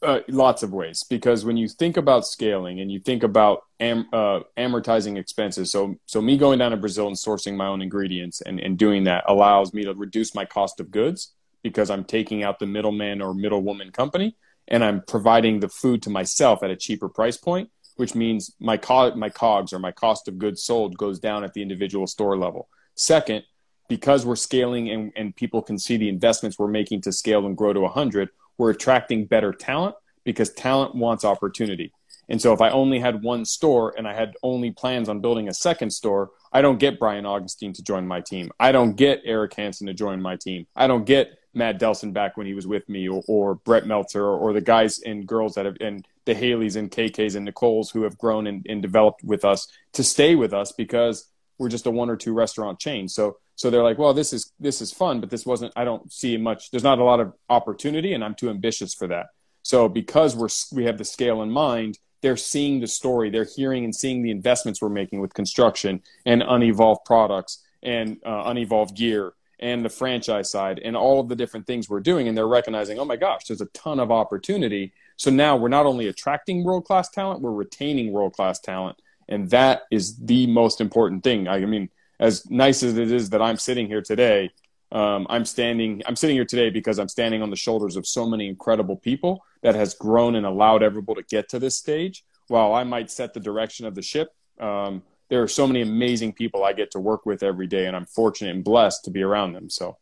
[0.00, 4.06] Uh, lots of ways because when you think about scaling and you think about am,
[4.12, 8.40] uh, amortizing expenses so so me going down to brazil and sourcing my own ingredients
[8.42, 11.34] and, and doing that allows me to reduce my cost of goods
[11.64, 14.36] because i'm taking out the middleman or middlewoman company
[14.68, 17.68] and i'm providing the food to myself at a cheaper price point
[17.98, 21.52] which means my co- my cogs or my cost of goods sold goes down at
[21.52, 23.44] the individual store level second
[23.88, 27.56] because we're scaling and, and people can see the investments we're making to scale and
[27.56, 28.28] grow to 100
[28.58, 29.94] we're attracting better talent
[30.24, 31.92] because talent wants opportunity.
[32.28, 35.48] And so if I only had one store and I had only plans on building
[35.48, 38.50] a second store, I don't get Brian Augustine to join my team.
[38.60, 40.66] I don't get Eric Hansen to join my team.
[40.76, 44.22] I don't get Matt Delson back when he was with me or, or Brett Meltzer
[44.22, 47.90] or, or the guys and girls that have and the Haleys and KKs and Nicoles
[47.90, 51.86] who have grown and, and developed with us to stay with us because we're just
[51.86, 53.08] a one or two restaurant chain.
[53.08, 55.72] So so they're like, well, this is this is fun, but this wasn't.
[55.74, 56.70] I don't see much.
[56.70, 59.28] There's not a lot of opportunity, and I'm too ambitious for that.
[59.62, 63.84] So because we're we have the scale in mind, they're seeing the story, they're hearing
[63.84, 69.32] and seeing the investments we're making with construction and unevolved products and uh, unevolved gear
[69.60, 72.98] and the franchise side and all of the different things we're doing, and they're recognizing,
[72.98, 74.92] oh my gosh, there's a ton of opportunity.
[75.18, 78.96] So now we're not only attracting world class talent, we're retaining world class talent,
[79.28, 81.46] and that is the most important thing.
[81.46, 81.90] I mean
[82.20, 84.50] as nice as it is that I'm sitting here today,
[84.90, 86.02] um, I'm standing.
[86.06, 89.44] I'm sitting here today because I'm standing on the shoulders of so many incredible people
[89.62, 92.24] that has grown and allowed Everbowl to get to this stage.
[92.48, 96.32] While I might set the direction of the ship, um, there are so many amazing
[96.32, 99.22] people I get to work with every day, and I'm fortunate and blessed to be
[99.22, 99.68] around them.
[99.68, 99.98] So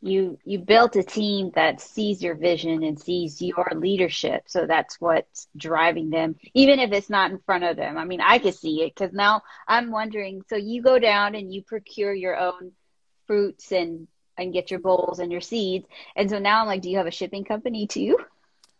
[0.00, 4.44] you you built a team that sees your vision and sees your leadership.
[4.46, 7.98] So that's what's driving them even if it's not in front of them.
[7.98, 11.52] I mean i can see it because now i'm wondering so you go down and
[11.52, 12.72] you procure your own
[13.26, 15.86] fruits and and get your bowls and your seeds.
[16.14, 18.18] And so now i'm like do you have a shipping company too?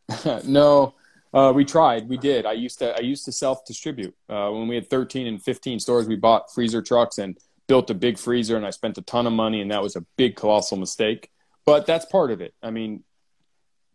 [0.45, 0.95] No
[1.35, 2.47] uh, we tried we did.
[2.47, 5.81] I used to i used to self distribute uh, when we had 13 and 15
[5.81, 7.37] stores we bought freezer trucks and
[7.69, 10.05] built a big freezer and I spent a ton of money and that was a
[10.17, 11.31] big colossal mistake.
[11.65, 12.55] But that's part of it.
[12.63, 13.05] I mean,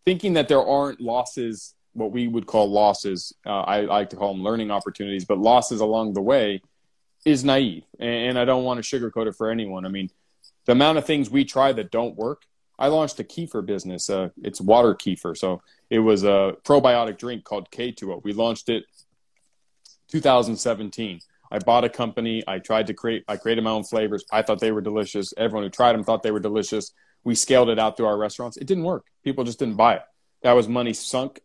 [0.06, 4.34] thinking that there aren't losses, what we would call losses, uh, I like to call
[4.34, 6.62] them learning opportunities, but losses along the way
[7.26, 7.84] is naive.
[8.00, 9.86] And I don't want to sugarcoat it for anyone.
[9.86, 10.12] I mean,
[10.66, 12.44] the amount of things we try that don't work.
[12.78, 14.10] I launched a kefir business.
[14.10, 15.38] Uh, it's water kefir.
[15.38, 18.24] So it was a probiotic drink called K2O.
[18.24, 18.86] We launched it
[20.10, 21.22] 2017
[21.54, 22.44] I bought a company.
[22.48, 24.26] I tried to create, I created my own flavors.
[24.32, 25.36] I thought they were delicious.
[25.38, 26.92] Everyone who tried them thought they were delicious.
[27.24, 28.58] We scaled it out through our restaurants.
[28.58, 29.06] It didn't work.
[29.24, 30.02] People just didn't buy it.
[30.42, 31.42] That was money sunk,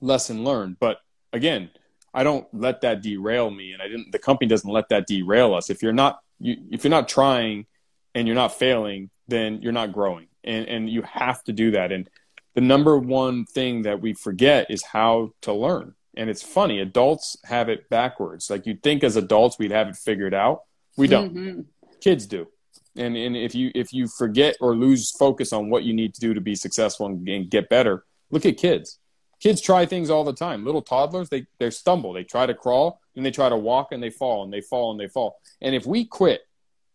[0.00, 0.78] lesson learned.
[0.80, 0.96] But
[1.30, 1.68] again,
[2.14, 4.12] I don't let that derail me, and I didn't.
[4.12, 5.68] The company doesn't let that derail us.
[5.68, 7.66] If you're not, you, if you're not trying,
[8.14, 11.92] and you're not failing, then you're not growing, and and you have to do that.
[11.92, 12.08] And
[12.54, 17.36] the number one thing that we forget is how to learn and it's funny adults
[17.44, 18.50] have it backwards.
[18.50, 20.62] Like you'd think as adults we'd have it figured out.
[20.96, 21.34] We don't.
[21.34, 21.60] Mm-hmm.
[22.00, 22.48] kids do.
[22.96, 26.20] And and if you if you forget or lose focus on what you need to
[26.20, 28.98] do to be successful and, and get better look at kids.
[29.38, 30.64] Kids try things all the time.
[30.64, 32.12] Little toddlers they they stumble.
[32.12, 34.90] They try to crawl and they try to walk and they fall and they fall
[34.90, 35.36] and they fall.
[35.60, 36.42] And if we quit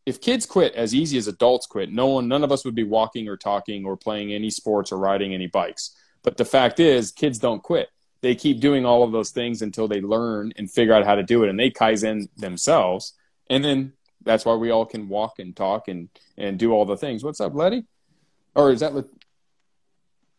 [0.08, 2.84] if kids quit as easy as adults quit no one none of us would be
[2.84, 5.96] walking or talking or playing any sports or riding any bikes.
[6.24, 7.90] But the fact is kids don't quit
[8.22, 11.24] they keep doing all of those things until they learn and figure out how to
[11.24, 13.14] do it and they kaizen themselves.
[13.50, 13.94] And then
[14.24, 17.24] that's why we all can walk and talk and and do all the things.
[17.24, 17.86] What's up letty?
[18.56, 19.06] Or is that is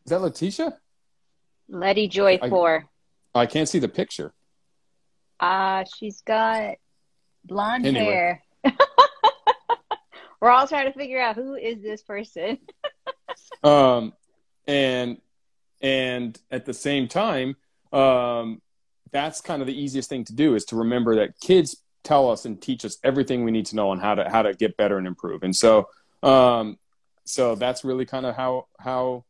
[0.07, 0.79] that letitia?
[1.69, 2.87] Letty joy I, 4
[3.35, 4.33] i can't see the picture.
[5.41, 6.75] Uh she's got
[7.45, 8.05] blonde Anyway.
[8.05, 8.43] hair.
[10.41, 12.59] We're all trying to figure out who is this person.
[13.65, 14.13] Um
[14.67, 15.19] and
[15.81, 17.57] and at the same time
[17.93, 18.61] um
[19.13, 22.45] that's kind of the easiest thing to do is to remember that kids tell us
[22.45, 24.99] and teach us everything we need to know on how to how to get better
[24.99, 25.43] and improve.
[25.43, 25.89] And so
[26.23, 26.79] um,
[27.25, 29.25] so that's really kind of how how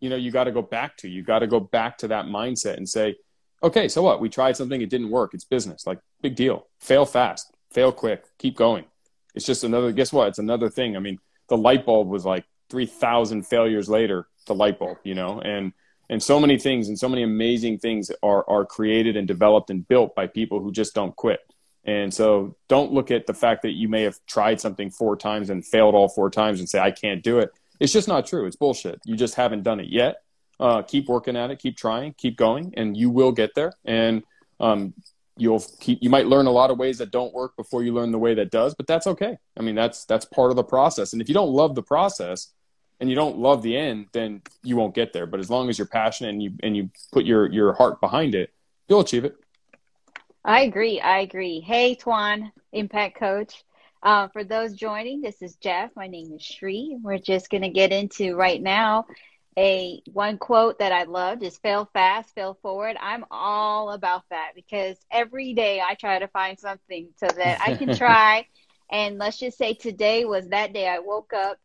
[0.00, 2.26] you know you got to go back to you got to go back to that
[2.26, 3.16] mindset and say
[3.62, 4.20] okay so what?
[4.20, 6.68] We tried something it didn't work it's business like big deal.
[6.80, 8.84] Fail fast fail quick keep going.
[9.34, 10.28] It's just another guess what?
[10.28, 10.96] It's another thing.
[10.96, 11.18] I mean
[11.48, 15.72] the light bulb was like 3000 failures later the light bulb you know and
[16.12, 19.86] and so many things and so many amazing things are are created and developed and
[19.88, 21.40] built by people who just don't quit
[21.84, 25.50] and so don't look at the fact that you may have tried something four times
[25.50, 27.50] and failed all four times and say, I can't do it.
[27.80, 28.46] It's just not true.
[28.46, 29.00] It's bullshit.
[29.04, 30.16] You just haven't done it yet.
[30.60, 33.72] Uh, keep working at it, keep trying, keep going, and you will get there.
[33.84, 34.22] And
[34.60, 34.94] um,
[35.36, 38.12] you'll keep, you might learn a lot of ways that don't work before you learn
[38.12, 39.38] the way that does, but that's okay.
[39.58, 41.14] I mean, that's, that's part of the process.
[41.14, 42.52] And if you don't love the process
[43.02, 45.26] and you don't love the end, then you won't get there.
[45.26, 48.36] But as long as you're passionate and you, and you put your, your heart behind
[48.36, 48.50] it,
[48.88, 49.34] you'll achieve it.
[50.44, 51.00] I agree.
[51.00, 51.58] I agree.
[51.58, 53.64] Hey, Twan, Impact Coach.
[54.04, 55.90] Uh, for those joining, this is Jeff.
[55.96, 56.96] My name is Shri.
[57.02, 59.06] We're just going to get into right now
[59.58, 62.96] a one quote that I loved is fail fast, fail forward.
[63.00, 67.74] I'm all about that because every day I try to find something so that I
[67.74, 68.46] can try.
[68.92, 71.58] and let's just say today was that day I woke up.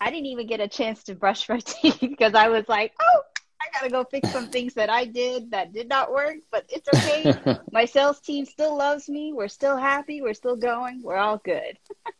[0.00, 3.20] I didn't even get a chance to brush my teeth because I was like, oh,
[3.60, 6.88] I gotta go fix some things that I did that did not work, but it's
[6.94, 7.58] okay.
[7.72, 9.32] My sales team still loves me.
[9.32, 10.20] We're still happy.
[10.20, 11.02] We're still going.
[11.02, 11.78] We're all good.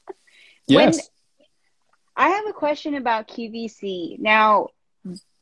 [0.67, 0.97] yes.
[0.97, 1.05] When,
[2.17, 4.19] I have a question about QVC.
[4.19, 4.69] Now,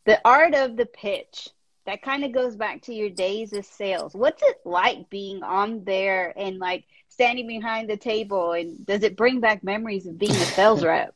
[0.07, 1.49] the art of the pitch,
[1.87, 4.15] that kind of goes back to your days of sales.
[4.15, 8.53] What's it like being on there and like standing behind the table?
[8.53, 11.15] And does it bring back memories of being a sales rep?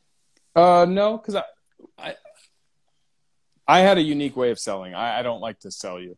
[0.59, 1.43] Uh, no, because I,
[1.97, 2.15] I,
[3.65, 4.93] I had a unique way of selling.
[4.93, 6.17] I, I don't like to sell you.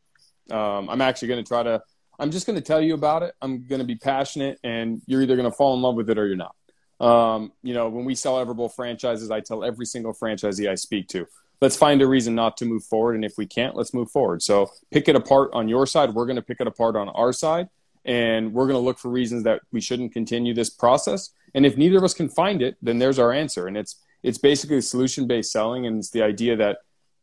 [0.49, 1.83] Um, I'm actually going to try to.
[2.17, 3.35] I'm just going to tell you about it.
[3.41, 6.17] I'm going to be passionate, and you're either going to fall in love with it
[6.17, 6.55] or you're not.
[6.99, 11.07] Um, you know, when we sell Everbowl franchises, I tell every single franchisee I speak
[11.09, 11.27] to,
[11.61, 14.41] let's find a reason not to move forward, and if we can't, let's move forward.
[14.41, 16.15] So pick it apart on your side.
[16.15, 17.69] We're going to pick it apart on our side,
[18.05, 21.29] and we're going to look for reasons that we shouldn't continue this process.
[21.53, 23.67] And if neither of us can find it, then there's our answer.
[23.67, 26.79] And it's it's basically solution based selling, and it's the idea that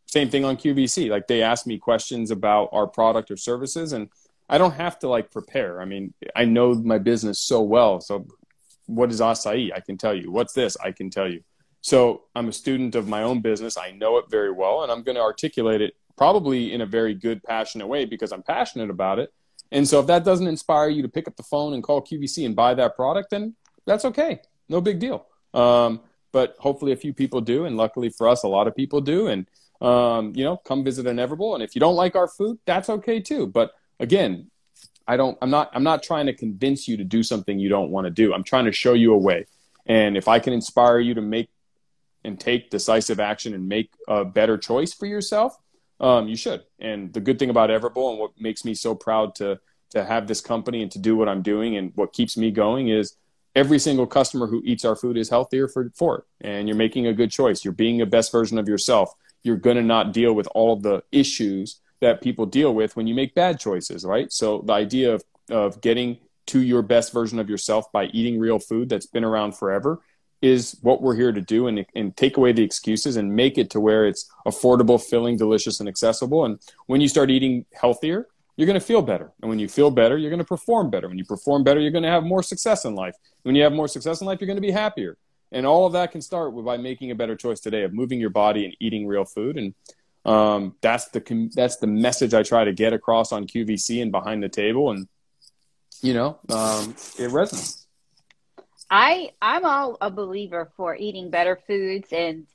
[0.07, 1.11] same thing on QVC.
[1.11, 4.09] Like they ask me questions about our product or services, and
[4.49, 5.81] I don't have to like prepare.
[5.81, 8.01] I mean, I know my business so well.
[8.01, 8.27] So,
[8.87, 9.71] what is acai?
[9.75, 10.31] I can tell you.
[10.31, 10.77] What's this?
[10.83, 11.43] I can tell you.
[11.83, 13.77] So, I'm a student of my own business.
[13.77, 17.15] I know it very well, and I'm going to articulate it probably in a very
[17.15, 19.33] good, passionate way because I'm passionate about it.
[19.71, 22.47] And so, if that doesn't inspire you to pick up the phone and call QVC
[22.47, 24.41] and buy that product, then that's okay.
[24.71, 25.27] No big deal.
[25.53, 26.01] Um,
[26.39, 29.27] but hopefully, a few people do, and luckily for us, a lot of people do.
[29.27, 29.49] And
[29.81, 31.55] um, you know, come visit Everbowl.
[31.55, 33.49] And if you don't like our food, that's okay too.
[33.49, 34.49] But again,
[35.09, 37.91] I don't, I'm not, I'm not trying to convince you to do something you don't
[37.91, 38.33] want to do.
[38.33, 39.47] I'm trying to show you a way.
[39.85, 41.49] And if I can inspire you to make
[42.23, 45.57] and take decisive action and make a better choice for yourself,
[45.99, 46.63] um, you should.
[46.79, 49.59] And the good thing about Everbowl and what makes me so proud to
[49.91, 52.89] to have this company and to do what I'm doing and what keeps me going
[52.89, 53.17] is
[53.59, 56.25] every single customer who eats our food is healthier for, for it.
[56.41, 57.65] And you're making a good choice.
[57.65, 61.03] You're being a best version of yourself you're going to not deal with all the
[61.13, 64.33] issues that people deal with when you make bad choices, right?
[64.33, 68.59] So the idea of, of getting to your best version of yourself by eating real
[68.59, 70.01] food that's been around forever
[70.41, 73.71] is what we're here to do and, and take away the excuses and make it
[73.71, 76.45] to where it's affordable, filling, delicious, and accessible.
[76.45, 78.29] And when you start eating healthier,
[78.59, 79.31] you're going to feel better.
[79.41, 81.07] And when you feel better, you're going to perform better.
[81.07, 83.15] When you perform better, you're going to have more success in life.
[83.45, 85.17] When you have more success in life, you're going to be happier.
[85.53, 88.19] And all of that can start with by making a better choice today of moving
[88.19, 89.59] your body and eating real food.
[89.59, 89.75] And
[90.25, 94.43] um, that's the that's the message I try to get across on QVC and behind
[94.43, 94.91] the table.
[94.91, 95.07] And
[96.03, 97.87] you know, um, it resonates.
[98.91, 102.49] I I'm all a believer for eating better foods and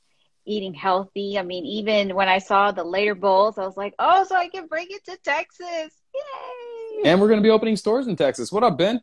[0.45, 1.37] eating healthy.
[1.37, 4.49] I mean, even when I saw the later bowls, I was like, oh, so I
[4.49, 5.67] can bring it to Texas.
[6.13, 7.09] Yay!
[7.09, 8.51] And we're going to be opening stores in Texas.
[8.51, 9.01] What up, Ben?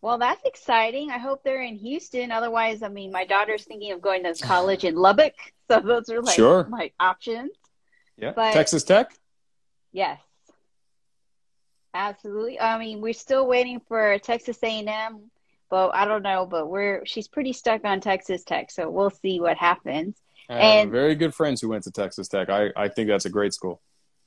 [0.00, 1.10] Well, that's exciting.
[1.10, 2.32] I hope they're in Houston.
[2.32, 5.34] Otherwise, I mean, my daughter's thinking of going to college in Lubbock.
[5.70, 6.66] So those are like sure.
[6.68, 7.52] my options.
[8.18, 8.32] Yeah.
[8.36, 9.10] But, Texas Tech?
[9.90, 10.20] Yes.
[11.94, 12.60] Absolutely.
[12.60, 15.30] I mean, we're still waiting for Texas A&M,
[15.70, 19.40] but I don't know, but we're she's pretty stuck on Texas Tech, so we'll see
[19.40, 20.16] what happens.
[20.58, 22.50] And very good friends who went to Texas Tech.
[22.50, 23.80] I, I think that's a great school.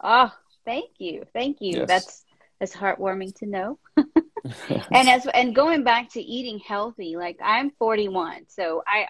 [0.03, 0.32] Oh,
[0.65, 1.23] thank you.
[1.34, 1.80] Thank you.
[1.80, 1.88] Yes.
[1.88, 2.26] That's
[2.59, 3.80] that's heartwarming to know.
[3.97, 9.07] and as and going back to eating healthy, like I'm 41, so I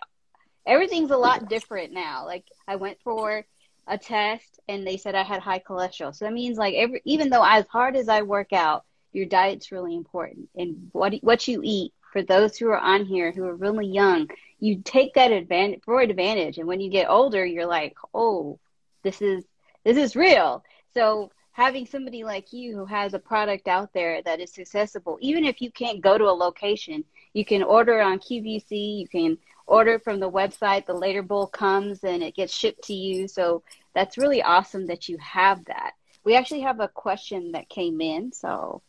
[0.66, 2.26] everything's a lot different now.
[2.26, 3.46] Like I went for
[3.88, 6.16] a test and they said I had high cholesterol.
[6.16, 9.72] So that means like every even though as hard as I work out, your diet's
[9.72, 13.56] really important and what what you eat for those who are on here who are
[13.56, 14.30] really young
[14.62, 16.58] you take that advantage for advantage.
[16.58, 18.58] And when you get older you're like oh
[19.04, 19.44] this is
[19.84, 20.64] this is real.
[20.94, 25.44] So having somebody like you who has a product out there that is accessible even
[25.44, 27.04] if you can't go to a location
[27.34, 29.38] you can order on qvc you can
[29.68, 33.28] order from the website the later bowl comes and it gets shipped to you.
[33.28, 33.62] So
[33.94, 35.92] that's really awesome that you have that.
[36.24, 38.82] We actually have a question that came in so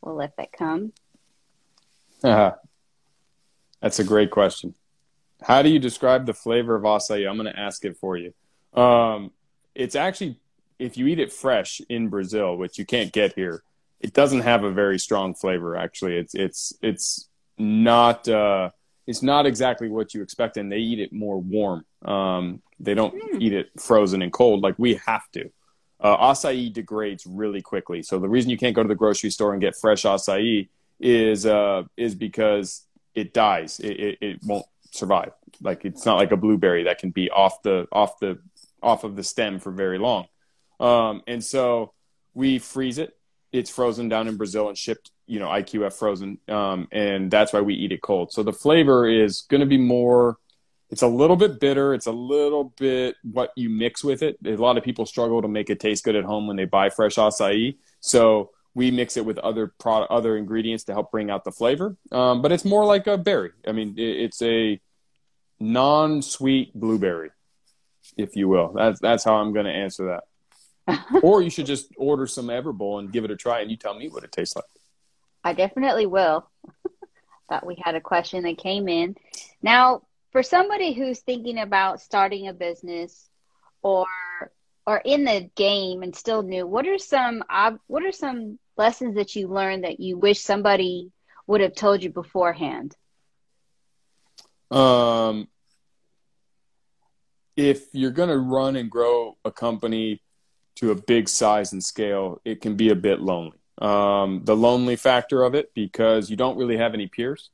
[0.00, 0.92] we'll let that come
[2.22, 2.54] uh-huh.
[3.80, 4.74] That's a great question.
[5.42, 7.28] How do you describe the flavor of acai?
[7.28, 8.34] I'm going to ask it for you.
[8.74, 9.30] Um,
[9.74, 10.40] it's actually,
[10.78, 13.62] if you eat it fresh in Brazil, which you can't get here,
[14.00, 15.76] it doesn't have a very strong flavor.
[15.76, 18.70] Actually, it's it's it's not uh,
[19.06, 21.84] it's not exactly what you expect, and they eat it more warm.
[22.04, 23.40] Um, they don't mm.
[23.40, 25.50] eat it frozen and cold like we have to.
[26.00, 29.52] Uh, acai degrades really quickly, so the reason you can't go to the grocery store
[29.52, 30.68] and get fresh acai
[31.00, 32.84] is uh, is because
[33.14, 33.80] it dies.
[33.80, 35.32] It, it, it won't survive.
[35.60, 38.38] Like it's not like a blueberry that can be off the off the
[38.82, 40.26] off of the stem for very long.
[40.80, 41.92] Um, and so
[42.34, 43.16] we freeze it.
[43.52, 46.38] It's frozen down in Brazil and shipped, you know, IQF frozen.
[46.48, 48.32] Um, and that's why we eat it cold.
[48.32, 50.38] So the flavor is going to be more,
[50.90, 51.94] it's a little bit bitter.
[51.94, 54.36] It's a little bit what you mix with it.
[54.44, 56.90] A lot of people struggle to make it taste good at home when they buy
[56.90, 57.76] fresh acai.
[58.00, 61.96] So we mix it with other product, other ingredients to help bring out the flavor.
[62.12, 63.50] Um, but it's more like a berry.
[63.66, 64.80] I mean, it, it's a
[65.60, 67.30] non-sweet blueberry,
[68.16, 68.72] if you will.
[68.74, 70.18] That's that's how I'm going to answer
[70.86, 71.00] that.
[71.22, 73.94] or you should just order some Everbowl and give it a try, and you tell
[73.94, 74.64] me what it tastes like.
[75.44, 76.48] I definitely will.
[77.48, 79.16] Thought we had a question that came in.
[79.62, 80.02] Now,
[80.32, 83.28] for somebody who's thinking about starting a business
[83.82, 84.06] or
[84.88, 87.44] or in the game and still new, what are some
[87.88, 91.12] what are some lessons that you learned that you wish somebody
[91.46, 92.96] would have told you beforehand?
[94.70, 95.48] Um,
[97.54, 100.22] if you're going to run and grow a company
[100.76, 103.58] to a big size and scale, it can be a bit lonely.
[103.76, 107.50] Um, the lonely factor of it because you don't really have any peers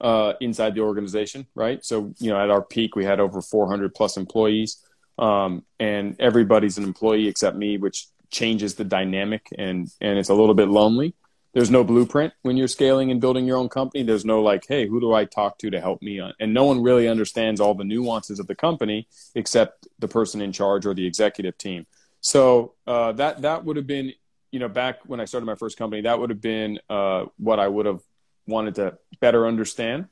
[0.00, 1.84] uh, inside the organization, right?
[1.84, 4.85] So, you know, at our peak, we had over 400 plus employees,
[5.18, 10.34] um, and everybody's an employee except me, which changes the dynamic and and it's a
[10.34, 11.14] little bit lonely.
[11.52, 14.02] There's no blueprint when you're scaling and building your own company.
[14.02, 16.82] There's no like hey who do i talk to to help me and no one
[16.82, 21.06] really understands all the nuances of the company except the person in charge or the
[21.06, 21.86] executive team.
[22.20, 24.12] So uh, that that would have been
[24.50, 27.58] you know back when i started my first company that would have been uh, what
[27.58, 28.00] i would have
[28.46, 30.06] wanted to better understand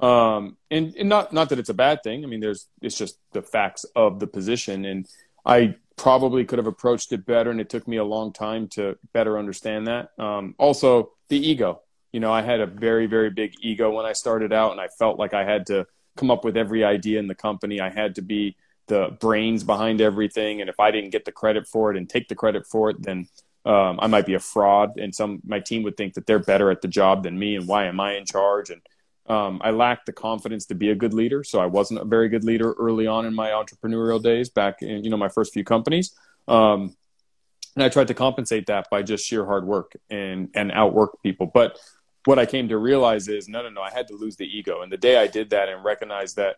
[0.00, 3.18] um, and, and not not that it's a bad thing i mean there's it's just
[3.32, 5.08] the facts of the position and
[5.44, 8.96] i probably could have approached it better, and it took me a long time to
[9.12, 10.10] better understand that.
[10.18, 11.82] Um, also, the ego.
[12.12, 14.88] You know, I had a very, very big ego when I started out, and I
[14.98, 15.86] felt like I had to
[16.16, 17.80] come up with every idea in the company.
[17.80, 21.66] I had to be the brains behind everything, and if I didn't get the credit
[21.66, 23.28] for it and take the credit for it, then
[23.66, 26.70] um, I might be a fraud, and some my team would think that they're better
[26.70, 28.70] at the job than me, and why am I in charge?
[28.70, 28.80] And
[29.28, 32.28] um, I lacked the confidence to be a good leader, so I wasn't a very
[32.28, 35.64] good leader early on in my entrepreneurial days, back in you know my first few
[35.64, 36.16] companies.
[36.46, 36.96] Um,
[37.74, 41.46] and I tried to compensate that by just sheer hard work and and outwork people.
[41.46, 41.78] But
[42.24, 43.82] what I came to realize is no, no, no.
[43.82, 46.56] I had to lose the ego, and the day I did that and recognized that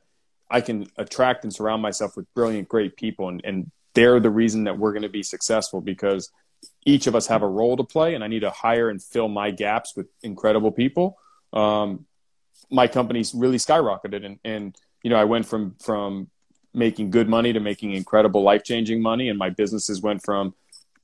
[0.49, 4.65] I can attract and surround myself with brilliant, great people, and, and they're the reason
[4.65, 6.31] that we're going to be successful because
[6.87, 9.29] each of us have a role to play, and I need to hire and fill
[9.29, 11.19] my gaps with incredible people.
[11.53, 12.07] Um,
[12.71, 14.25] my company's really skyrocketed.
[14.25, 16.29] And, and you know i went from from
[16.73, 19.29] making good money to making incredible life changing money.
[19.29, 20.55] And my businesses went from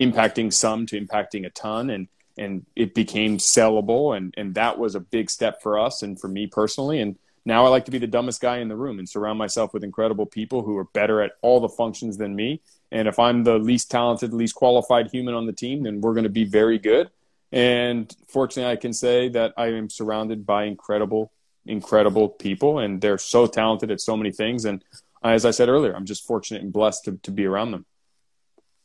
[0.00, 1.90] impacting some to impacting a ton.
[1.90, 4.16] And and it became sellable.
[4.16, 7.00] And and that was a big step for us and for me personally.
[7.00, 9.72] And now i like to be the dumbest guy in the room and surround myself
[9.72, 12.61] with incredible people who are better at all the functions than me.
[12.92, 16.24] And if i'm the least talented least qualified human on the team then we're going
[16.24, 17.11] to be very good.
[17.52, 21.32] And fortunately i can say that i am surrounded by incredible
[21.68, 24.64] incredible people and they're so talented at so many things.
[24.64, 24.84] And
[25.22, 27.86] as I said earlier, I'm just fortunate and blessed to, to be around them.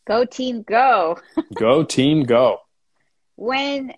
[0.07, 1.19] Go team, go.
[1.53, 2.59] go team, go.
[3.36, 3.93] When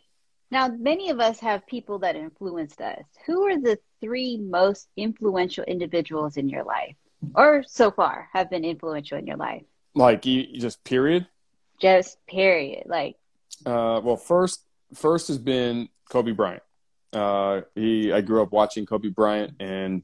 [0.54, 3.04] now many of us have people that influenced us.
[3.26, 6.96] Who are the three most influential individuals in your life,
[7.34, 9.64] or so far have been influential in your life?
[9.96, 11.26] Like you, just period.
[11.82, 12.84] Just period.
[12.86, 13.16] Like.
[13.66, 14.64] Uh, well, first,
[14.94, 16.62] first has been Kobe Bryant.
[17.14, 20.04] Uh, he, I grew up watching Kobe Bryant, and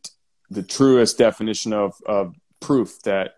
[0.49, 3.35] the truest definition of, of proof that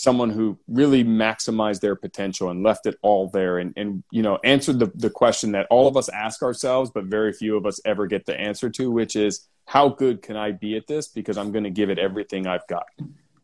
[0.00, 4.38] someone who really maximized their potential and left it all there and, and you know
[4.44, 7.78] answered the, the question that all of us ask ourselves but very few of us
[7.84, 11.06] ever get the answer to which is how good can i be at this?
[11.06, 12.86] Because i'm going to give it everything i've got.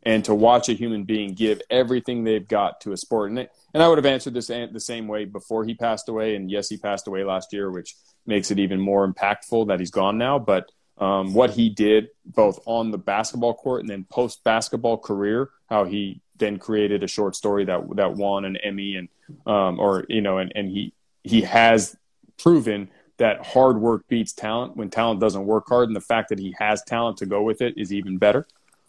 [0.02, 3.52] And to watch a human being give everything they've got to a sport and, it,
[3.74, 6.70] and i would have answered this the same way before he passed away and yes
[6.70, 7.96] he passed away last year which
[8.26, 12.60] makes it even more impactful that he's gone now but um, what he did both
[12.64, 17.36] on the basketball court and then post basketball career, how he then created a short
[17.36, 19.08] story that that won an Emmy and
[19.46, 21.96] um, or you know and, and he he has
[22.38, 26.38] proven that hard work beats talent when talent doesn't work hard and the fact that
[26.38, 28.46] he has talent to go with it is even better.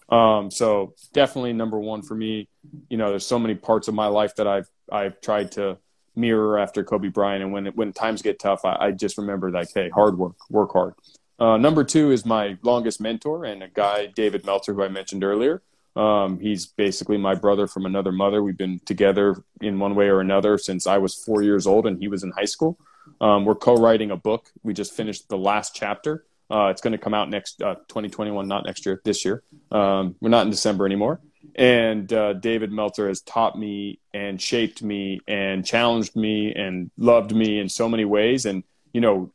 [0.10, 2.48] Um, so definitely number one for me.
[2.90, 5.78] You know, there's so many parts of my life that I've I've tried to
[6.18, 9.70] mirror after Kobe Bryant, and when when times get tough, I, I just remember like,
[9.74, 10.96] hey, hard work, work hard.
[11.40, 15.24] Uh, number two is my longest mentor and a guy, David Meltzer, who I mentioned
[15.24, 15.62] earlier.
[15.96, 18.44] Um, he's basically my brother from another mother.
[18.44, 22.00] We've been together in one way or another since I was four years old and
[22.00, 22.78] he was in high school.
[23.20, 24.52] Um, we're co-writing a book.
[24.64, 26.26] We just finished the last chapter.
[26.50, 29.44] Uh, it's going to come out next uh, 2021, not next year, this year.
[29.72, 31.20] Um, we're not in December anymore.
[31.56, 37.34] And uh, David Meltzer has taught me and shaped me and challenged me and loved
[37.34, 38.46] me in so many ways.
[38.46, 38.64] And
[38.94, 39.32] you know,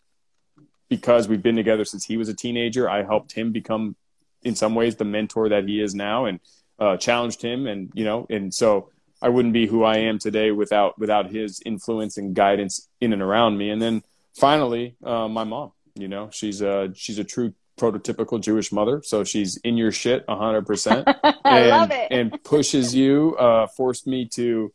[0.93, 2.87] because we've been together since he was a teenager.
[2.87, 3.97] I helped him become,
[4.43, 6.39] in some ways, the mentor that he is now, and
[6.79, 8.91] uh, challenged him, and you know, and so
[9.23, 13.23] I wouldn't be who I am today without without his influence and guidance in and
[13.23, 13.71] around me.
[13.71, 14.03] And then
[14.35, 15.73] finally, uh, my mom.
[15.95, 20.25] You know, she's a she's a true prototypical Jewish mother, so she's in your shit
[20.29, 21.09] hundred percent,
[21.45, 23.37] and and pushes you.
[23.37, 24.73] Uh, forced me to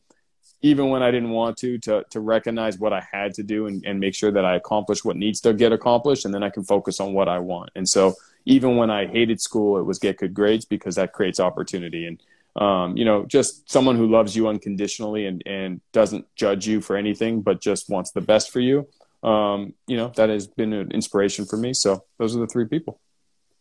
[0.62, 3.84] even when I didn't want to, to to recognize what I had to do and,
[3.86, 6.64] and make sure that I accomplish what needs to get accomplished, and then I can
[6.64, 7.72] focus on what I want.
[7.76, 11.40] And so, even when I hated school, it was get good grades because that creates
[11.40, 12.06] opportunity.
[12.08, 12.22] And
[12.56, 16.98] um, you know, just someone who loves you unconditionally and and doesn't judge you for
[16.98, 18.88] anything, but just wants the best for you.
[19.28, 21.74] Um, you know, that has been an inspiration for me.
[21.74, 23.00] So those are the three people.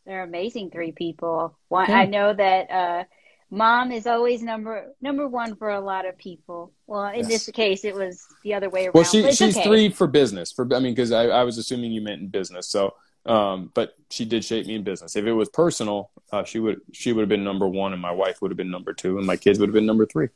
[0.04, 1.58] They're amazing three people.
[1.68, 1.98] One, yeah.
[1.98, 2.70] I know that.
[2.70, 3.04] Uh,
[3.50, 6.72] mom is always number number one for a lot of people.
[6.86, 7.28] Well, in yes.
[7.28, 8.94] this case, it was the other way around.
[8.94, 9.64] Well, she, she's okay.
[9.64, 10.52] three for business.
[10.52, 12.68] For I mean, because I, I was assuming you meant in business.
[12.68, 12.94] So,
[13.24, 15.16] um, but she did shape me in business.
[15.16, 18.12] If it was personal, uh, she would she would have been number one, and my
[18.12, 20.28] wife would have been number two, and my kids would have been number three.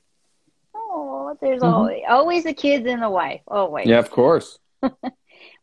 [0.74, 1.72] Oh, there's mm-hmm.
[1.72, 3.40] always always the kids and the wife.
[3.46, 3.86] Always.
[3.86, 4.58] Yeah, of course.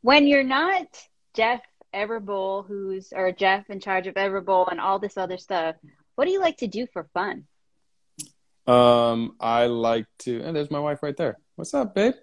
[0.08, 0.88] when you're not
[1.34, 1.60] Jeff
[1.94, 5.76] Everbowl, who's or Jeff in charge of Everbowl and all this other stuff,
[6.16, 7.44] what do you like to do for fun?
[8.68, 11.38] Um, I like to, and there's my wife right there.
[11.58, 12.14] What's up, babe?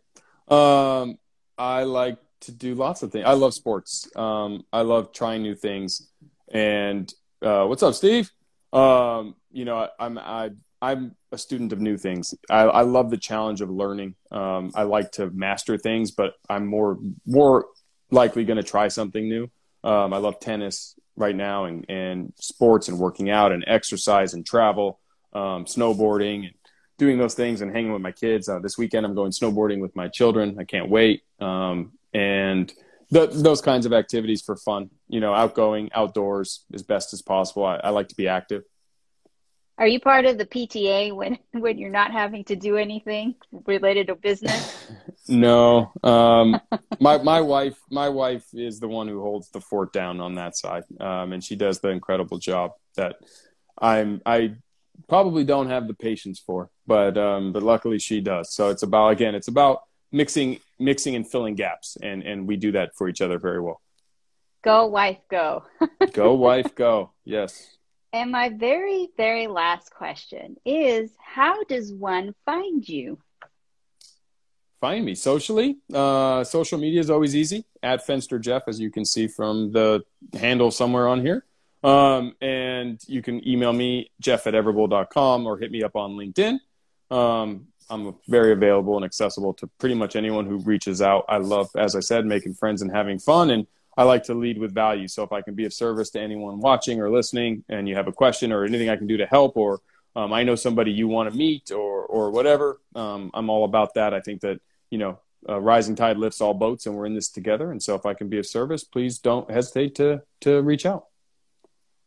[0.49, 1.19] Um,
[1.59, 3.27] I like to do lots of things.
[3.27, 4.09] I love sports.
[4.17, 6.09] Um, I love trying new things.
[6.51, 7.13] And
[7.43, 8.31] uh, what's up, Steve?
[8.73, 12.35] Um, you know, I, I'm I, I'm a student of new things.
[12.51, 14.15] I, I love the challenge of learning.
[14.31, 17.67] Um, I like to master things, but I'm more more
[18.15, 19.51] likely going to try something new.
[19.83, 24.45] Um, I love tennis right now and, and sports and working out and exercise and
[24.47, 25.01] travel,
[25.33, 26.55] um, snowboarding and
[26.97, 28.49] doing those things and hanging with my kids.
[28.49, 30.57] Uh, this weekend, I'm going snowboarding with my children.
[30.59, 31.23] I can't wait.
[31.41, 32.73] Um, and
[33.13, 37.65] th- those kinds of activities for fun, you know, outgoing, outdoors as best as possible.
[37.65, 38.63] I, I like to be active.
[39.77, 43.35] Are you part of the PTA when when you're not having to do anything
[43.67, 44.87] related to business?
[45.29, 46.61] no, um,
[47.01, 50.57] my my wife my wife is the one who holds the fort down on that
[50.57, 53.17] side, um, and she does the incredible job that
[53.81, 54.55] I'm I
[55.09, 58.55] probably don't have the patience for, but um, but luckily she does.
[58.55, 59.81] So it's about again, it's about
[60.13, 63.81] mixing mixing and filling gaps, and and we do that for each other very well.
[64.63, 65.65] Go wife, go.
[66.13, 67.13] go wife, go.
[67.25, 67.77] Yes.
[68.15, 73.19] And my very, very last question is how does one find you?
[74.81, 75.79] Find me socially.
[75.93, 77.65] Uh, social media is always easy.
[77.83, 81.45] At Fenster Jeff, as you can see from the handle somewhere on here.
[81.83, 86.61] Um, and you can email me, jeff at everbowl.com, or hit me up on LinkedIn.
[87.11, 91.25] Um, I'm very available and accessible to pretty much anyone who reaches out.
[91.29, 93.51] I love, as I said, making friends and having fun.
[93.51, 95.09] And I like to lead with value.
[95.09, 98.09] So if I can be of service to anyone watching or listening, and you have
[98.09, 99.81] a question or anything I can do to help, or
[100.17, 103.95] um, I know somebody you want to meet, or or whatever, um, I'm all about
[103.95, 104.15] that.
[104.15, 105.19] I think that you know,
[105.49, 107.71] rising tide lifts all boats, and we're in this together.
[107.71, 111.07] And so if I can be of service, please don't hesitate to to reach out.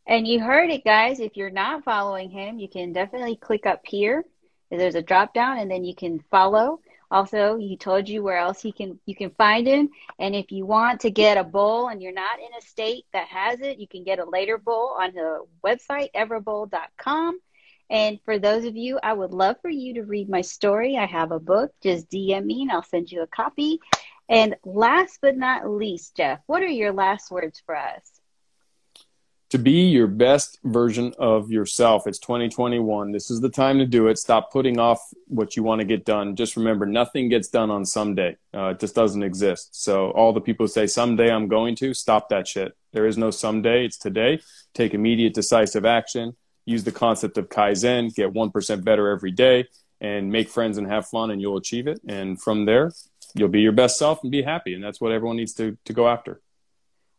[0.06, 1.20] And you heard it, guys.
[1.20, 4.24] If you're not following him, you can definitely click up here.
[4.70, 6.80] There's a drop down, and then you can follow.
[7.10, 9.88] Also, he told you where else he can you can find him.
[10.18, 13.28] And if you want to get a bowl and you're not in a state that
[13.28, 17.40] has it, you can get a later bowl on the website everbowl.com.
[17.90, 20.96] And for those of you, I would love for you to read my story.
[20.98, 21.72] I have a book.
[21.82, 23.80] Just DM me and I'll send you a copy.
[24.28, 28.17] And last but not least, Jeff, what are your last words for us?
[29.50, 32.06] To be your best version of yourself.
[32.06, 33.12] It's 2021.
[33.12, 34.18] This is the time to do it.
[34.18, 36.36] Stop putting off what you want to get done.
[36.36, 38.36] Just remember, nothing gets done on someday.
[38.52, 39.70] Uh, it just doesn't exist.
[39.72, 42.76] So all the people who say someday I'm going to stop that shit.
[42.92, 43.86] There is no someday.
[43.86, 44.40] It's today.
[44.74, 46.36] Take immediate, decisive action.
[46.66, 48.14] Use the concept of Kaizen.
[48.14, 49.66] Get 1% better every day
[50.00, 52.00] and make friends and have fun and you'll achieve it.
[52.06, 52.92] And from there,
[53.34, 54.74] you'll be your best self and be happy.
[54.74, 56.40] And that's what everyone needs to, to go after.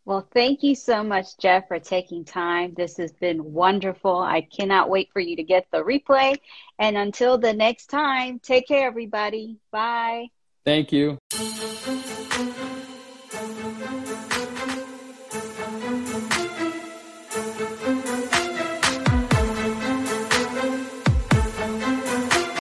[0.10, 2.74] Well, thank you so much, Jeff, for taking time.
[2.76, 4.18] This has been wonderful.
[4.18, 6.36] I cannot wait for you to get the replay.
[6.80, 9.58] And until the next time, take care, everybody.
[9.72, 10.30] Bye.
[10.66, 11.20] Thank you.